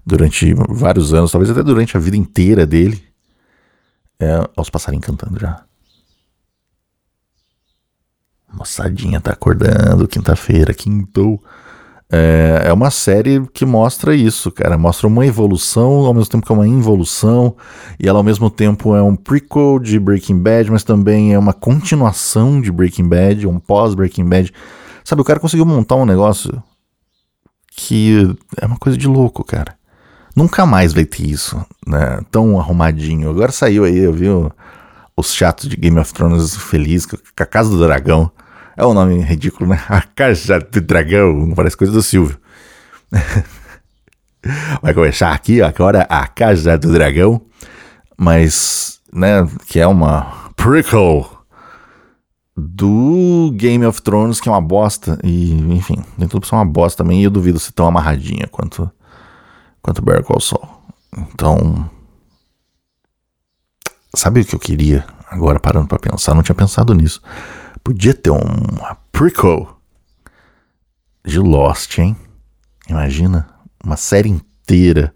durante 0.05 0.53
vários 0.69 1.13
anos, 1.13 1.31
talvez 1.31 1.51
até 1.51 1.61
durante 1.61 1.97
a 1.97 1.99
vida 1.99 2.15
inteira 2.15 2.65
dele. 2.65 3.05
É, 4.19 4.39
os 4.57 4.69
passarinhos 4.69 5.05
cantando 5.05 5.39
já. 5.39 5.63
Moçadinha 8.51 9.21
tá 9.21 9.33
acordando, 9.33 10.07
quinta-feira, 10.07 10.73
quintou. 10.73 11.43
É, 12.09 12.63
é 12.65 12.73
uma 12.73 12.89
série 12.89 13.45
que 13.53 13.65
mostra 13.65 14.15
isso, 14.15 14.51
cara. 14.51 14.77
Mostra 14.77 15.07
uma 15.07 15.25
evolução, 15.25 16.05
ao 16.05 16.13
mesmo 16.13 16.29
tempo 16.31 16.45
que 16.45 16.51
é 16.51 16.55
uma 16.55 16.67
involução, 16.67 17.55
e 17.99 18.07
ela 18.07 18.19
ao 18.19 18.23
mesmo 18.23 18.49
tempo 18.49 18.95
é 18.95 19.01
um 19.01 19.15
prequel 19.15 19.79
de 19.79 19.99
Breaking 19.99 20.39
Bad, 20.39 20.71
mas 20.71 20.83
também 20.83 21.33
é 21.33 21.39
uma 21.39 21.53
continuação 21.53 22.61
de 22.61 22.71
Breaking 22.71 23.07
Bad, 23.07 23.47
um 23.47 23.59
pós-Breaking 23.59 24.25
Bad. 24.25 24.53
Sabe, 25.03 25.21
o 25.21 25.25
cara 25.25 25.39
conseguiu 25.39 25.65
montar 25.65 25.95
um 25.95 26.05
negócio 26.05 26.61
que 27.75 28.35
é 28.59 28.65
uma 28.65 28.77
coisa 28.77 28.97
de 28.97 29.07
louco, 29.07 29.43
cara. 29.43 29.75
Nunca 30.35 30.65
mais 30.65 30.93
vai 30.93 31.05
ter 31.05 31.23
isso, 31.23 31.59
né? 31.85 32.19
Tão 32.31 32.59
arrumadinho. 32.59 33.29
Agora 33.29 33.51
saiu 33.51 33.83
aí, 33.83 33.97
eu 33.97 34.13
vi 34.13 34.27
os 35.15 35.33
chatos 35.33 35.67
de 35.67 35.75
Game 35.75 35.97
of 35.99 36.13
Thrones 36.13 36.55
feliz 36.55 37.05
com 37.05 37.17
a 37.37 37.45
Casa 37.45 37.69
do 37.69 37.79
Dragão. 37.79 38.31
É 38.77 38.85
um 38.85 38.93
nome 38.93 39.19
ridículo, 39.21 39.67
né? 39.67 39.83
A 39.89 40.01
Caixa 40.03 40.59
de 40.59 40.79
Dragão. 40.79 41.51
Parece 41.55 41.75
coisa 41.75 41.91
do 41.91 42.03
Silvio. 42.03 42.37
Vai 44.83 44.93
começar 44.93 45.33
aqui, 45.33 45.61
ó. 45.61 45.67
Agora 45.67 46.03
a 46.07 46.27
Casa 46.27 46.77
do 46.77 46.93
Dragão. 46.93 47.41
mas, 48.15 48.99
né, 49.11 49.47
que 49.65 49.79
é 49.79 49.87
uma 49.87 50.51
prequel 50.55 51.27
do 52.55 53.51
Game 53.55 53.85
of 53.85 54.01
Thrones, 54.01 54.39
que 54.39 54.49
é 54.49 54.51
uma 54.51 54.61
bosta, 54.61 55.19
e, 55.23 55.53
enfim, 55.73 56.03
nem 56.17 56.27
tudo 56.27 56.47
é 56.51 56.55
uma 56.55 56.65
bosta 56.65 57.03
também, 57.03 57.21
e 57.21 57.23
eu 57.23 57.29
duvido 57.31 57.59
ser 57.59 57.71
tão 57.71 57.87
amarradinha 57.87 58.47
quanto, 58.47 58.89
quanto 59.81 60.01
Better 60.01 60.23
Call 60.23 60.39
Saul. 60.39 60.67
Então, 61.15 61.87
sabe 64.15 64.41
o 64.41 64.45
que 64.45 64.55
eu 64.55 64.59
queria? 64.59 65.05
Agora 65.29 65.59
parando 65.59 65.87
para 65.87 65.99
pensar, 65.99 66.33
não 66.33 66.41
tinha 66.41 66.55
pensado 66.55 66.95
nisso. 66.95 67.21
Podia 67.87 68.13
ter 68.13 68.31
uma 68.31 68.95
prequel 69.13 69.79
de 71.23 71.39
Lost, 71.39 71.97
hein? 71.99 72.17
Imagina 72.89 73.47
uma 73.81 73.95
série 73.95 74.27
inteira 74.27 75.15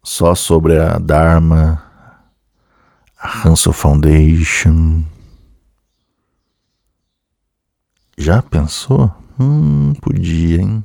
só 0.00 0.36
sobre 0.36 0.78
a 0.78 1.00
Dharma, 1.00 1.82
a 3.18 3.48
Hansel 3.48 3.72
Foundation. 3.72 5.02
Já 8.16 8.40
pensou? 8.40 9.12
Hum, 9.36 9.94
podia, 9.94 10.60
hein? 10.62 10.84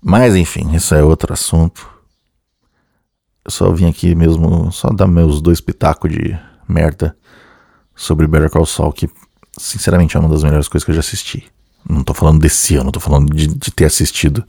Mas 0.00 0.36
enfim, 0.36 0.76
isso 0.76 0.94
é 0.94 1.02
outro 1.02 1.32
assunto. 1.32 1.92
Eu 3.44 3.50
só 3.50 3.72
vim 3.72 3.88
aqui 3.88 4.14
mesmo, 4.14 4.70
só 4.70 4.90
dar 4.90 5.08
meus 5.08 5.42
dois 5.42 5.60
pitacos 5.60 6.12
de 6.12 6.38
merda 6.68 7.16
sobre 7.96 8.28
Better 8.28 8.48
Call 8.48 8.64
Saul, 8.64 8.92
que 8.92 9.08
sinceramente 9.58 10.16
é 10.16 10.20
uma 10.20 10.28
das 10.28 10.42
melhores 10.42 10.68
coisas 10.68 10.84
que 10.84 10.90
eu 10.90 10.94
já 10.94 11.00
assisti. 11.00 11.50
Não 11.88 12.02
tô 12.02 12.14
falando 12.14 12.40
desse 12.40 12.76
ano, 12.76 12.92
tô 12.92 13.00
falando 13.00 13.34
de, 13.34 13.46
de 13.46 13.70
ter 13.70 13.84
assistido. 13.84 14.44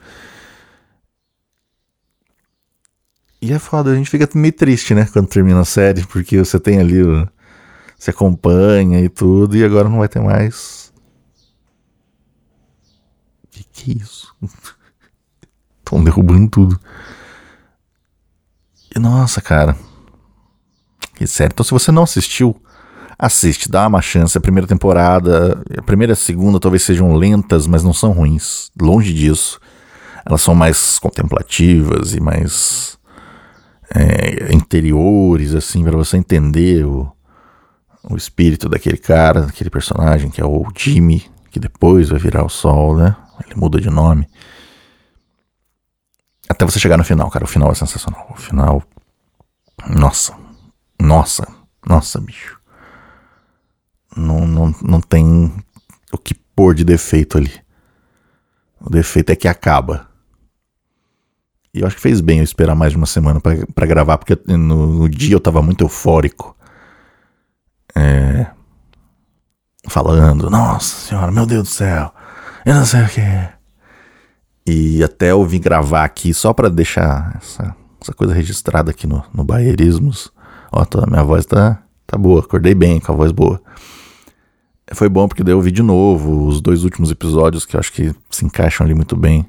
E 3.42 3.54
é 3.54 3.60
foda, 3.60 3.92
a 3.92 3.96
gente 3.96 4.10
fica 4.10 4.28
meio 4.34 4.54
triste, 4.54 4.96
né, 4.96 5.06
quando 5.12 5.28
termina 5.28 5.60
a 5.60 5.66
série, 5.66 6.06
porque 6.08 6.40
você 6.40 6.60
tem 6.60 6.80
ali, 6.80 7.04
você 7.98 8.10
acompanha 8.10 9.02
e 9.02 9.10
tudo, 9.10 9.56
e 9.56 9.64
agora 9.64 9.90
não 9.90 10.00
vai 10.00 10.08
ter 10.08 10.20
mais. 10.20 10.92
Que 13.52 13.64
que 13.64 13.92
é 13.92 13.96
isso? 14.04 14.36
Estão 15.80 16.04
derrubando 16.04 16.50
tudo. 16.50 16.80
E 18.96 19.00
nossa, 19.00 19.42
cara. 19.42 19.78
Que 21.16 21.28
sério. 21.28 21.54
Então, 21.54 21.64
se 21.64 21.72
você 21.72 21.92
não 21.92 22.04
assistiu, 22.04 22.60
assiste, 23.18 23.70
dá 23.70 23.88
uma 23.88 24.02
chance. 24.02 24.38
A 24.38 24.42
primeira 24.42 24.68
temporada, 24.68 25.62
a 25.78 25.82
primeira 25.82 26.12
e 26.12 26.14
a 26.14 26.18
segunda 26.18 26.60
talvez 26.60 26.84
sejam 26.84 27.16
lentas, 27.16 27.68
mas 27.68 27.84
não 27.84 27.94
são 27.94 28.12
ruins. 28.12 28.72
Longe 28.80 29.14
disso. 29.14 29.60
Elas 30.26 30.42
são 30.42 30.56
mais 30.56 30.98
contemplativas 30.98 32.14
e 32.14 32.20
mais 32.20 32.98
é, 33.94 34.54
interiores, 34.54 35.54
assim, 35.54 35.84
para 35.84 35.96
você 35.96 36.18
entender 36.18 36.86
o, 36.86 37.12
o 38.10 38.16
espírito 38.16 38.68
daquele 38.68 38.98
cara, 38.98 39.42
daquele 39.42 39.70
personagem 39.70 40.30
que 40.30 40.42
é 40.42 40.46
o 40.46 40.66
Jimmy, 40.76 41.26
que 41.52 41.60
depois 41.60 42.10
vai 42.10 42.20
virar 42.20 42.44
o 42.44 42.50
Sol, 42.50 42.96
né? 42.98 43.16
Ele 43.46 43.56
muda 43.56 43.80
de 43.80 43.90
nome. 43.90 44.28
Até 46.50 46.66
você 46.66 46.80
chegar 46.80 46.98
no 46.98 47.04
final, 47.04 47.30
cara. 47.30 47.46
O 47.46 47.48
final 47.48 47.72
é 47.72 47.76
sensacional. 47.76 48.28
O 48.30 48.40
final. 48.40 48.84
Nossa. 49.90 50.36
Nossa. 51.00 51.48
Nossa, 51.88 52.20
bicho. 52.20 52.60
Não, 54.16 54.48
não, 54.48 54.76
não 54.82 55.02
tem 55.02 55.52
o 56.12 56.18
que 56.18 56.34
pôr 56.34 56.74
de 56.74 56.84
defeito 56.84 57.38
ali. 57.38 57.52
O 58.80 58.90
defeito 58.90 59.32
é 59.32 59.36
que 59.36 59.48
acaba. 59.48 60.08
E 61.74 61.82
eu 61.82 61.88
acho 61.88 61.98
que 61.98 62.02
fez 62.02 62.22
bem 62.22 62.38
eu 62.38 62.44
esperar 62.44 62.76
mais 62.76 62.92
de 62.94 62.98
uma 62.98 63.06
semana 63.06 63.42
para 63.42 63.86
gravar, 63.86 64.18
porque 64.18 64.40
no, 64.48 64.58
no, 64.58 65.10
dia 65.10 65.36
eu 65.36 65.42
tava 65.42 65.62
muito 65.62 65.84
eufórico. 65.84 66.56
É, 67.94 68.48
falando, 69.88 70.50
nossa 70.50 71.08
senhora, 71.08 71.32
meu 71.32 71.46
Deus 71.46 71.64
do 71.64 71.70
céu, 71.70 72.14
eu 72.66 72.76
não 72.76 72.86
sei 72.86 73.02
o 73.04 73.10
que. 73.10 73.22
E 74.66 75.04
até 75.04 75.32
eu 75.32 75.46
vim 75.46 75.60
gravar 75.60 76.06
aqui 76.06 76.34
só 76.34 76.54
para 76.54 76.70
deixar 76.70 77.38
essa, 77.42 77.76
essa, 78.02 78.14
coisa 78.14 78.34
registrada 78.34 78.92
aqui 78.92 79.06
no, 79.06 79.24
no 79.34 79.44
Baierismos. 79.44 80.32
Ó, 80.72 80.84
tô, 80.86 81.06
minha 81.08 81.24
voz 81.24 81.46
tá, 81.46 81.84
tá 82.08 82.18
boa, 82.18 82.40
acordei 82.40 82.74
bem 82.74 83.00
com 83.00 83.12
a 83.12 83.16
voz 83.16 83.32
boa. 83.32 83.62
Foi 84.94 85.10
bom 85.10 85.28
porque 85.28 85.44
daí 85.44 85.54
eu 85.54 85.62
vi 85.62 85.72
de 85.72 85.82
novo 85.82 86.48
os 86.48 86.62
dois 86.62 86.84
últimos 86.84 87.10
episódios 87.10 87.66
que 87.66 87.76
eu 87.76 87.80
acho 87.80 87.92
que 87.92 88.14
se 88.30 88.46
encaixam 88.46 88.86
ali 88.86 88.94
muito 88.94 89.16
bem. 89.16 89.46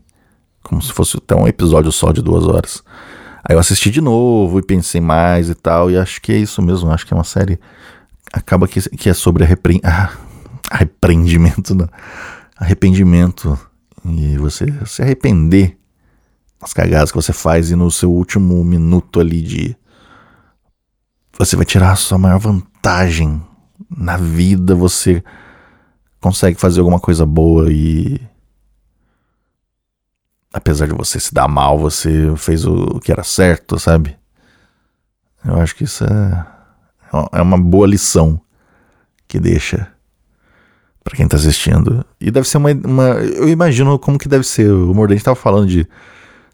Como 0.62 0.80
se 0.80 0.92
fosse 0.92 1.16
até 1.18 1.34
um 1.34 1.46
episódio 1.46 1.92
só 1.92 2.10
de 2.10 2.22
duas 2.22 2.44
horas. 2.46 2.82
Aí 3.44 3.54
eu 3.54 3.60
assisti 3.60 3.90
de 3.90 4.00
novo 4.00 4.58
e 4.58 4.62
pensei 4.62 5.00
mais 5.00 5.48
e 5.48 5.54
tal. 5.54 5.90
E 5.90 5.96
acho 5.96 6.20
que 6.20 6.32
é 6.32 6.38
isso 6.38 6.60
mesmo. 6.62 6.90
Acho 6.90 7.06
que 7.06 7.12
é 7.12 7.16
uma 7.16 7.22
série. 7.22 7.60
Acaba 8.32 8.66
que, 8.66 8.80
que 8.96 9.08
é 9.08 9.14
sobre 9.14 9.44
arrepre... 9.44 9.80
ah, 9.84 10.10
arrependimento. 10.70 11.74
Não. 11.74 11.88
Arrependimento. 12.56 13.58
E 14.04 14.36
você 14.38 14.66
se 14.86 15.02
arrepender 15.02 15.76
das 16.60 16.72
cagadas 16.72 17.10
que 17.10 17.16
você 17.16 17.32
faz 17.32 17.70
e 17.70 17.76
no 17.76 17.90
seu 17.90 18.10
último 18.10 18.64
minuto 18.64 19.20
ali 19.20 19.42
de. 19.42 19.76
Você 21.38 21.54
vai 21.54 21.66
tirar 21.66 21.92
a 21.92 21.96
sua 21.96 22.16
maior 22.16 22.38
vantagem 22.38 23.40
na 23.90 24.16
vida 24.16 24.74
você 24.74 25.22
consegue 26.20 26.58
fazer 26.58 26.80
alguma 26.80 27.00
coisa 27.00 27.24
boa 27.24 27.70
e 27.70 28.20
apesar 30.52 30.86
de 30.86 30.94
você 30.94 31.20
se 31.20 31.34
dar 31.34 31.46
mal, 31.46 31.78
você 31.78 32.34
fez 32.36 32.64
o 32.64 32.98
que 33.00 33.12
era 33.12 33.22
certo, 33.22 33.78
sabe? 33.78 34.16
Eu 35.44 35.60
acho 35.60 35.76
que 35.76 35.84
isso 35.84 36.04
é, 36.04 36.46
é 37.32 37.42
uma 37.42 37.58
boa 37.58 37.86
lição 37.86 38.40
que 39.28 39.38
deixa 39.38 39.88
para 41.04 41.16
quem 41.16 41.28
tá 41.28 41.36
assistindo. 41.36 42.04
E 42.20 42.30
deve 42.30 42.48
ser 42.48 42.56
uma, 42.56 42.72
uma, 42.72 43.04
Eu 43.04 43.48
imagino 43.48 43.98
como 43.98 44.18
que 44.18 44.28
deve 44.28 44.44
ser. 44.44 44.70
O 44.70 44.94
Mordente 44.94 45.22
tava 45.22 45.36
falando 45.36 45.68
de 45.68 45.86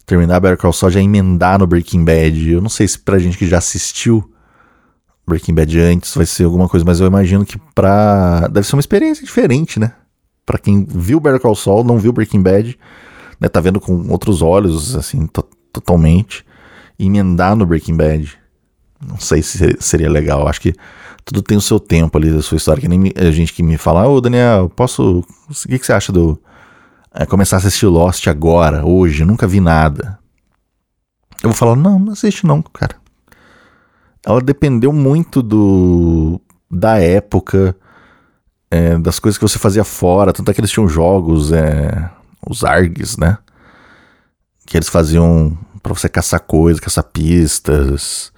terminar 0.05 0.41
Better 0.41 0.59
Call 0.59 0.73
Saul 0.73 0.91
já 0.93 1.01
emendar 1.01 1.59
no 1.59 1.67
Breaking 1.67 2.05
Bad. 2.05 2.51
Eu 2.51 2.61
não 2.61 2.69
sei 2.69 2.87
se 2.87 2.99
pra 2.99 3.19
gente 3.19 3.39
que 3.39 3.47
já 3.47 3.59
assistiu 3.59 4.32
Breaking 5.27 5.55
Bad 5.55 5.81
antes 5.81 6.15
vai 6.15 6.27
ser 6.27 6.45
alguma 6.45 6.69
coisa, 6.69 6.85
mas 6.85 7.01
eu 7.01 7.07
imagino 7.07 7.45
que 7.45 7.59
pra. 7.75 8.49
Deve 8.49 8.67
ser 8.67 8.75
uma 8.75 8.81
experiência 8.81 9.25
diferente, 9.25 9.79
né? 9.79 9.93
Pra 10.45 10.59
quem 10.59 10.85
viu 10.85 11.21
Better 11.21 11.41
Call 11.41 11.55
Saul, 11.55 11.85
não 11.85 11.99
viu 11.99 12.13
Breaking 12.13 12.43
Bad, 12.43 12.79
né? 13.41 13.49
Tá 13.49 13.61
vendo 13.61 13.81
com 13.81 14.09
outros 14.11 14.43
olhos, 14.43 14.97
assim, 14.97 15.29
totalmente. 15.73 16.45
E 16.99 17.07
emendar 17.07 17.55
no 17.55 17.65
Breaking 17.65 17.97
Bad. 17.97 18.37
Não 19.01 19.19
sei 19.19 19.43
se 19.43 19.77
seria 19.81 20.11
legal. 20.11 20.47
Acho 20.49 20.61
que 20.61 20.75
tudo 21.25 21.43
tem 21.43 21.57
o 21.57 21.61
seu 21.61 21.79
tempo 21.79 22.19
ali 22.19 22.31
da 22.31 22.43
sua 22.43 22.57
história. 22.57 22.81
Que 22.81 22.89
nem 22.89 23.13
a 23.17 23.31
gente 23.31 23.53
que 23.53 23.63
me 23.63 23.77
fala, 23.79 24.07
ô 24.09 24.21
Daniel, 24.21 24.71
posso. 24.75 25.21
O 25.21 25.69
que, 25.69 25.79
que 25.79 25.87
você 25.87 25.93
acha 25.93 26.13
do. 26.13 26.39
É, 27.15 27.27
começar 27.27 27.57
a 27.57 27.59
assistir 27.59 27.87
Lost 27.87 28.27
agora, 28.27 28.85
hoje? 28.85 29.25
Nunca 29.25 29.47
vi 29.47 29.61
nada. 29.61 30.19
Eu 31.43 31.51
vou 31.51 31.57
falar, 31.57 31.77
não, 31.77 31.99
não 31.99 32.13
assiste 32.13 32.47
não, 32.47 32.63
cara 32.63 33.02
ela 34.25 34.41
dependeu 34.41 34.93
muito 34.93 35.43
do 35.43 36.41
da 36.71 36.99
época, 36.99 37.77
é, 38.71 38.97
das 38.97 39.19
coisas 39.19 39.37
que 39.37 39.47
você 39.47 39.59
fazia 39.59 39.85
fora. 39.85 40.33
Tanto 40.33 40.51
é 40.51 40.55
que 40.55 40.61
eles 40.61 40.71
tinham 40.71 40.89
jogos, 40.89 41.53
é, 41.53 42.11
os 42.49 42.65
ARGs, 42.65 43.19
né? 43.19 43.37
Que 44.67 44.79
eles 44.79 44.89
faziam 44.89 45.57
para 45.83 45.93
você 45.93 46.09
caçar 46.09 46.41
coisas, 46.41 46.81
caçar 46.81 47.05
pistas. 47.05 48.33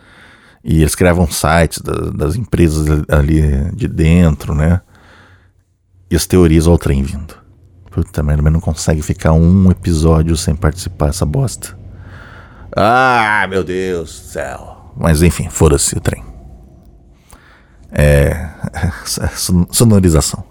E 0.65 0.81
eles 0.81 0.95
criavam 0.95 1.31
sites 1.31 1.81
da, 1.81 1.93
das 2.11 2.35
empresas 2.35 3.05
ali 3.09 3.71
de 3.75 3.87
dentro, 3.87 4.55
né? 4.55 4.81
E 6.11 6.17
as 6.17 6.27
teorias 6.27 6.67
ao 6.67 6.79
trem 6.79 7.03
vindo. 7.03 7.35
Puta 7.91 8.23
merda, 8.23 8.43
mas 8.43 8.53
não 8.53 8.61
consegue 8.61 9.03
ficar 9.03 9.33
um 9.33 9.71
episódio 9.71 10.37
sem 10.37 10.57
participar 10.57 11.07
dessa 11.07 11.25
bosta. 11.25 11.79
Ah, 12.75 13.47
meu 13.49 13.63
Deus 13.63 14.11
do 14.11 14.17
céu. 14.17 14.74
Mas 14.97 15.23
enfim, 15.23 15.49
foda-se 15.49 15.97
o 15.97 16.01
trem. 16.01 16.23
É. 17.91 18.51
Sonorização. 19.71 20.45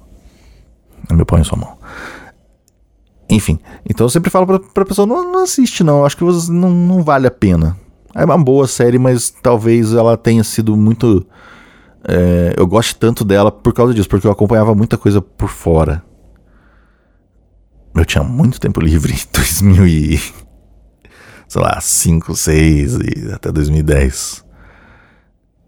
É 1.10 1.14
meu 1.14 1.26
pau 1.26 1.40
em 1.40 1.44
sua 1.44 1.58
mão. 1.58 1.78
Enfim, 3.30 3.60
então 3.90 4.06
eu 4.06 4.10
sempre 4.10 4.30
falo 4.30 4.46
pra, 4.46 4.60
pra 4.60 4.86
pessoa: 4.86 5.08
não, 5.08 5.32
não 5.32 5.44
assiste, 5.44 5.84
não. 5.84 6.06
Acho 6.06 6.18
que 6.18 6.24
não, 6.24 6.70
não 6.70 7.04
vale 7.04 7.28
a 7.28 7.32
pena. 7.32 7.78
É 8.16 8.24
uma 8.24 8.38
boa 8.38 8.68
série, 8.68 9.00
mas 9.00 9.30
talvez 9.42 9.94
ela 9.94 10.16
tenha 10.16 10.44
sido 10.44 10.78
muito. 10.78 11.26
É, 12.08 12.54
eu 12.58 12.68
gosto 12.68 12.98
tanto 12.98 13.24
dela 13.26 13.52
por 13.52 13.74
causa 13.74 13.94
disso, 13.94 14.10
porque 14.10 14.28
eu 14.28 14.32
acompanhava 14.32 14.76
muita 14.76 14.98
coisa 14.98 15.22
por 15.22 15.50
fora. 15.50 16.04
Eu 17.96 18.06
tinha 18.06 18.24
muito 18.24 18.60
tempo 18.60 18.82
livre 18.82 19.14
em 19.14 19.18
2000 19.34 19.88
e 19.88 20.22
sei 21.54 21.62
lá, 21.62 21.80
5, 21.80 22.36
6 22.36 22.96
e 22.96 23.32
até 23.32 23.52
2010. 23.52 24.44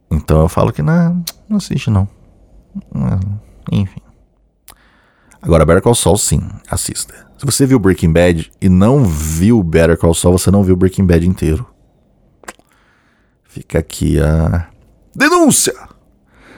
Então 0.09 0.41
eu 0.41 0.49
falo 0.49 0.73
que 0.73 0.81
não, 0.81 1.23
não 1.47 1.57
assiste 1.57 1.91
não. 1.91 2.09
Enfim. 3.71 4.01
Agora, 5.39 5.63
Better 5.63 5.83
Call 5.83 5.93
Saul, 5.93 6.17
sim, 6.17 6.41
assista. 6.67 7.13
Se 7.37 7.45
você 7.45 7.67
viu 7.67 7.77
Breaking 7.77 8.11
Bad 8.11 8.51
e 8.59 8.67
não 8.67 9.05
viu 9.05 9.61
Better 9.61 9.95
Call 9.95 10.15
Saul, 10.15 10.39
você 10.39 10.49
não 10.49 10.63
viu 10.63 10.75
Breaking 10.75 11.05
Bad 11.05 11.27
inteiro. 11.27 11.67
Fica 13.43 13.77
aqui 13.77 14.19
a 14.19 14.67
denúncia. 15.15 15.75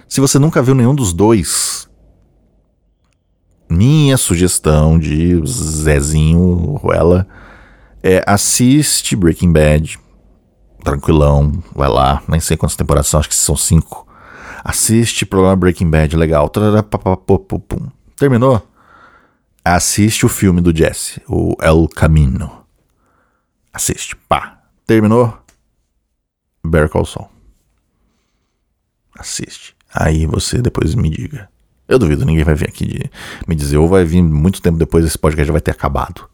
Se 0.07 0.21
você 0.21 0.39
nunca 0.39 0.61
viu 0.61 0.73
nenhum 0.73 0.95
dos 0.95 1.11
dois, 1.11 1.89
minha 3.69 4.15
sugestão 4.15 4.97
de 4.97 5.45
Zezinho 5.45 6.77
Ruela 6.77 7.27
é 8.07 8.23
assiste 8.25 9.15
Breaking 9.15 9.51
Bad. 9.51 9.99
Tranquilão, 10.81 11.61
vai 11.75 11.89
lá. 11.89 12.23
Nem 12.27 12.39
sei 12.39 12.55
quantas 12.55 12.77
temporadas 12.77 13.07
são, 13.07 13.19
acho 13.19 13.27
que 13.27 13.35
são 13.35 13.57
cinco. 13.57 14.07
Assiste 14.63 15.25
programa 15.25 15.57
Breaking 15.57 15.89
Bad, 15.89 16.15
legal. 16.15 16.49
Terminou? 18.15 18.65
Assiste 19.63 20.25
o 20.25 20.29
filme 20.29 20.61
do 20.61 20.75
Jesse, 20.75 21.21
o 21.27 21.55
El 21.61 21.89
Camino. 21.89 22.65
Assiste, 23.73 24.15
pá. 24.15 24.61
Terminou? 24.85 25.37
Better 26.65 26.89
Call 26.89 27.05
Saul. 27.05 27.29
Assiste. 29.19 29.75
Aí 29.93 30.25
você 30.25 30.61
depois 30.61 30.95
me 30.95 31.09
diga. 31.09 31.49
Eu 31.89 31.99
duvido, 31.99 32.25
ninguém 32.25 32.45
vai 32.45 32.55
vir 32.55 32.69
aqui 32.69 32.85
de 32.85 33.11
me 33.47 33.55
dizer, 33.55 33.77
ou 33.77 33.87
vai 33.87 34.05
vir 34.05 34.21
muito 34.21 34.61
tempo 34.61 34.77
depois 34.77 35.05
esse 35.05 35.17
podcast 35.17 35.47
já 35.47 35.51
vai 35.51 35.61
ter 35.61 35.71
acabado. 35.71 36.29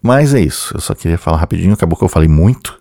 Mas 0.02 0.32
é 0.34 0.40
isso, 0.40 0.74
eu 0.76 0.80
só 0.80 0.94
queria 0.94 1.18
falar 1.18 1.38
rapidinho, 1.38 1.74
acabou 1.74 1.98
que 1.98 2.04
eu 2.04 2.08
falei 2.08 2.28
muito. 2.28 2.80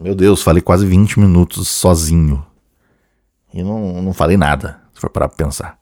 Meu 0.00 0.14
Deus, 0.14 0.42
falei 0.42 0.60
quase 0.60 0.84
20 0.84 1.20
minutos 1.20 1.68
sozinho. 1.68 2.44
E 3.54 3.62
não, 3.62 4.02
não 4.02 4.12
falei 4.12 4.36
nada, 4.36 4.80
se 4.92 5.00
for 5.00 5.10
parar 5.10 5.28
pra 5.28 5.44
pensar. 5.44 5.78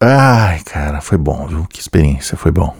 Ai, 0.00 0.60
cara, 0.62 1.00
foi 1.00 1.18
bom, 1.18 1.46
viu? 1.48 1.66
Que 1.66 1.80
experiência, 1.80 2.36
foi 2.36 2.52
bom. 2.52 2.76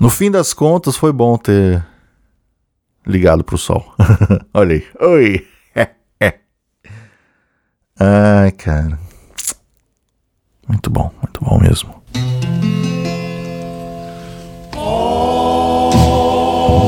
No 0.00 0.08
fim 0.08 0.30
das 0.30 0.54
contas, 0.54 0.96
foi 0.96 1.12
bom 1.12 1.36
ter 1.36 1.84
ligado 3.06 3.44
pro 3.44 3.58
sol. 3.58 3.94
Olha 4.54 4.76
aí. 4.76 4.86
Oi. 5.00 5.46
Ai, 8.00 8.52
cara. 8.52 8.98
Muito 10.66 10.90
bom, 10.90 11.12
muito 11.22 11.44
bom 11.44 11.58
mesmo. 11.60 11.95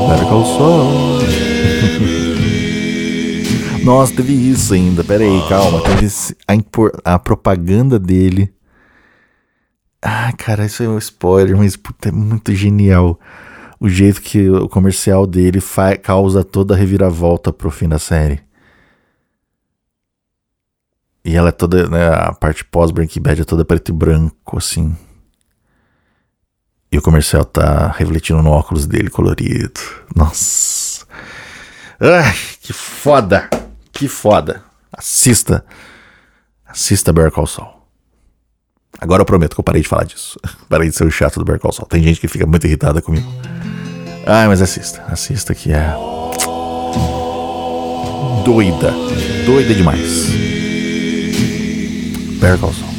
Better 0.09 0.27
Call 0.27 0.45
Saul. 0.45 1.19
Nossa, 3.83 4.15
teve 4.15 4.33
isso 4.33 4.73
ainda. 4.73 5.03
Pera 5.03 5.23
aí, 5.23 5.49
calma. 5.49 5.81
Teve 5.81 6.07
a, 6.47 7.13
a 7.15 7.19
propaganda 7.19 7.97
dele. 7.97 8.53
Ah, 10.01 10.31
cara, 10.37 10.65
isso 10.65 10.83
é 10.83 10.87
um 10.87 10.97
spoiler, 10.97 11.57
mas 11.57 11.75
puta, 11.75 12.09
é 12.09 12.11
muito 12.11 12.53
genial. 12.53 13.19
O 13.79 13.89
jeito 13.89 14.21
que 14.21 14.49
o 14.49 14.69
comercial 14.69 15.25
dele 15.25 15.59
causa 16.01 16.43
toda 16.43 16.73
a 16.73 16.77
reviravolta 16.77 17.51
pro 17.51 17.71
fim 17.71 17.87
da 17.87 17.97
série. 17.97 18.41
E 21.23 21.35
ela 21.35 21.49
é 21.49 21.51
toda, 21.51 21.87
né, 21.89 22.07
a 22.09 22.33
parte 22.33 22.63
pós-Breaking 22.65 23.21
Bad 23.21 23.41
é 23.41 23.45
toda 23.45 23.65
preto 23.65 23.89
e 23.89 23.93
branco, 23.93 24.57
assim. 24.57 24.95
E 26.91 26.97
o 26.97 27.01
comercial 27.01 27.45
tá 27.45 27.93
refletindo 27.97 28.41
no 28.41 28.49
óculos 28.49 28.87
dele 28.87 29.09
colorido. 29.09 29.79
Nossa. 30.15 31.05
Ai, 31.99 32.35
que 32.61 32.73
foda. 32.73 33.49
Que 33.91 34.07
foda. 34.07 34.63
Assista. 34.91 35.63
Assista 36.65 37.13
Bear 37.13 37.31
Call 37.31 37.45
Saul. 37.45 37.79
Agora 38.99 39.21
eu 39.21 39.25
prometo 39.25 39.53
que 39.53 39.59
eu 39.59 39.63
parei 39.63 39.81
de 39.81 39.87
falar 39.87 40.05
disso. 40.05 40.39
parei 40.67 40.89
de 40.89 40.95
ser 40.95 41.05
o 41.05 41.11
chato 41.11 41.39
do 41.39 41.45
Bear 41.45 41.59
Call 41.59 41.71
Saul. 41.71 41.87
Tem 41.87 42.01
gente 42.01 42.19
que 42.19 42.27
fica 42.27 42.45
muito 42.45 42.65
irritada 42.65 43.01
comigo. 43.01 43.31
Ai, 44.25 44.47
mas 44.47 44.61
assista. 44.61 45.03
Assista 45.07 45.53
que 45.53 45.71
é... 45.71 45.93
Doida. 48.43 48.91
Doida 49.45 49.75
demais. 49.75 50.27
Bear 52.39 52.57
Call 52.57 52.73
Saul. 52.73 52.89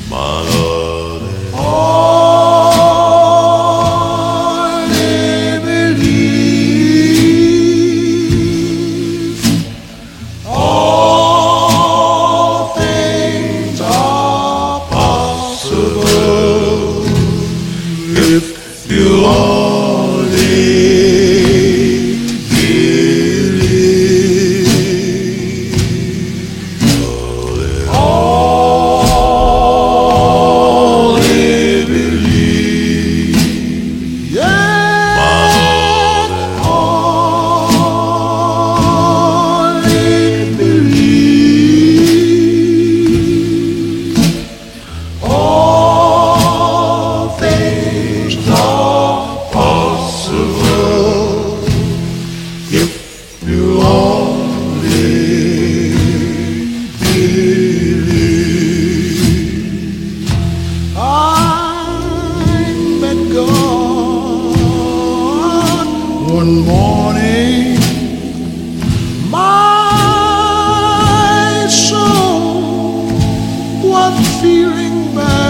not 74.01 74.17
feeling 74.41 75.15
bad. 75.15 75.50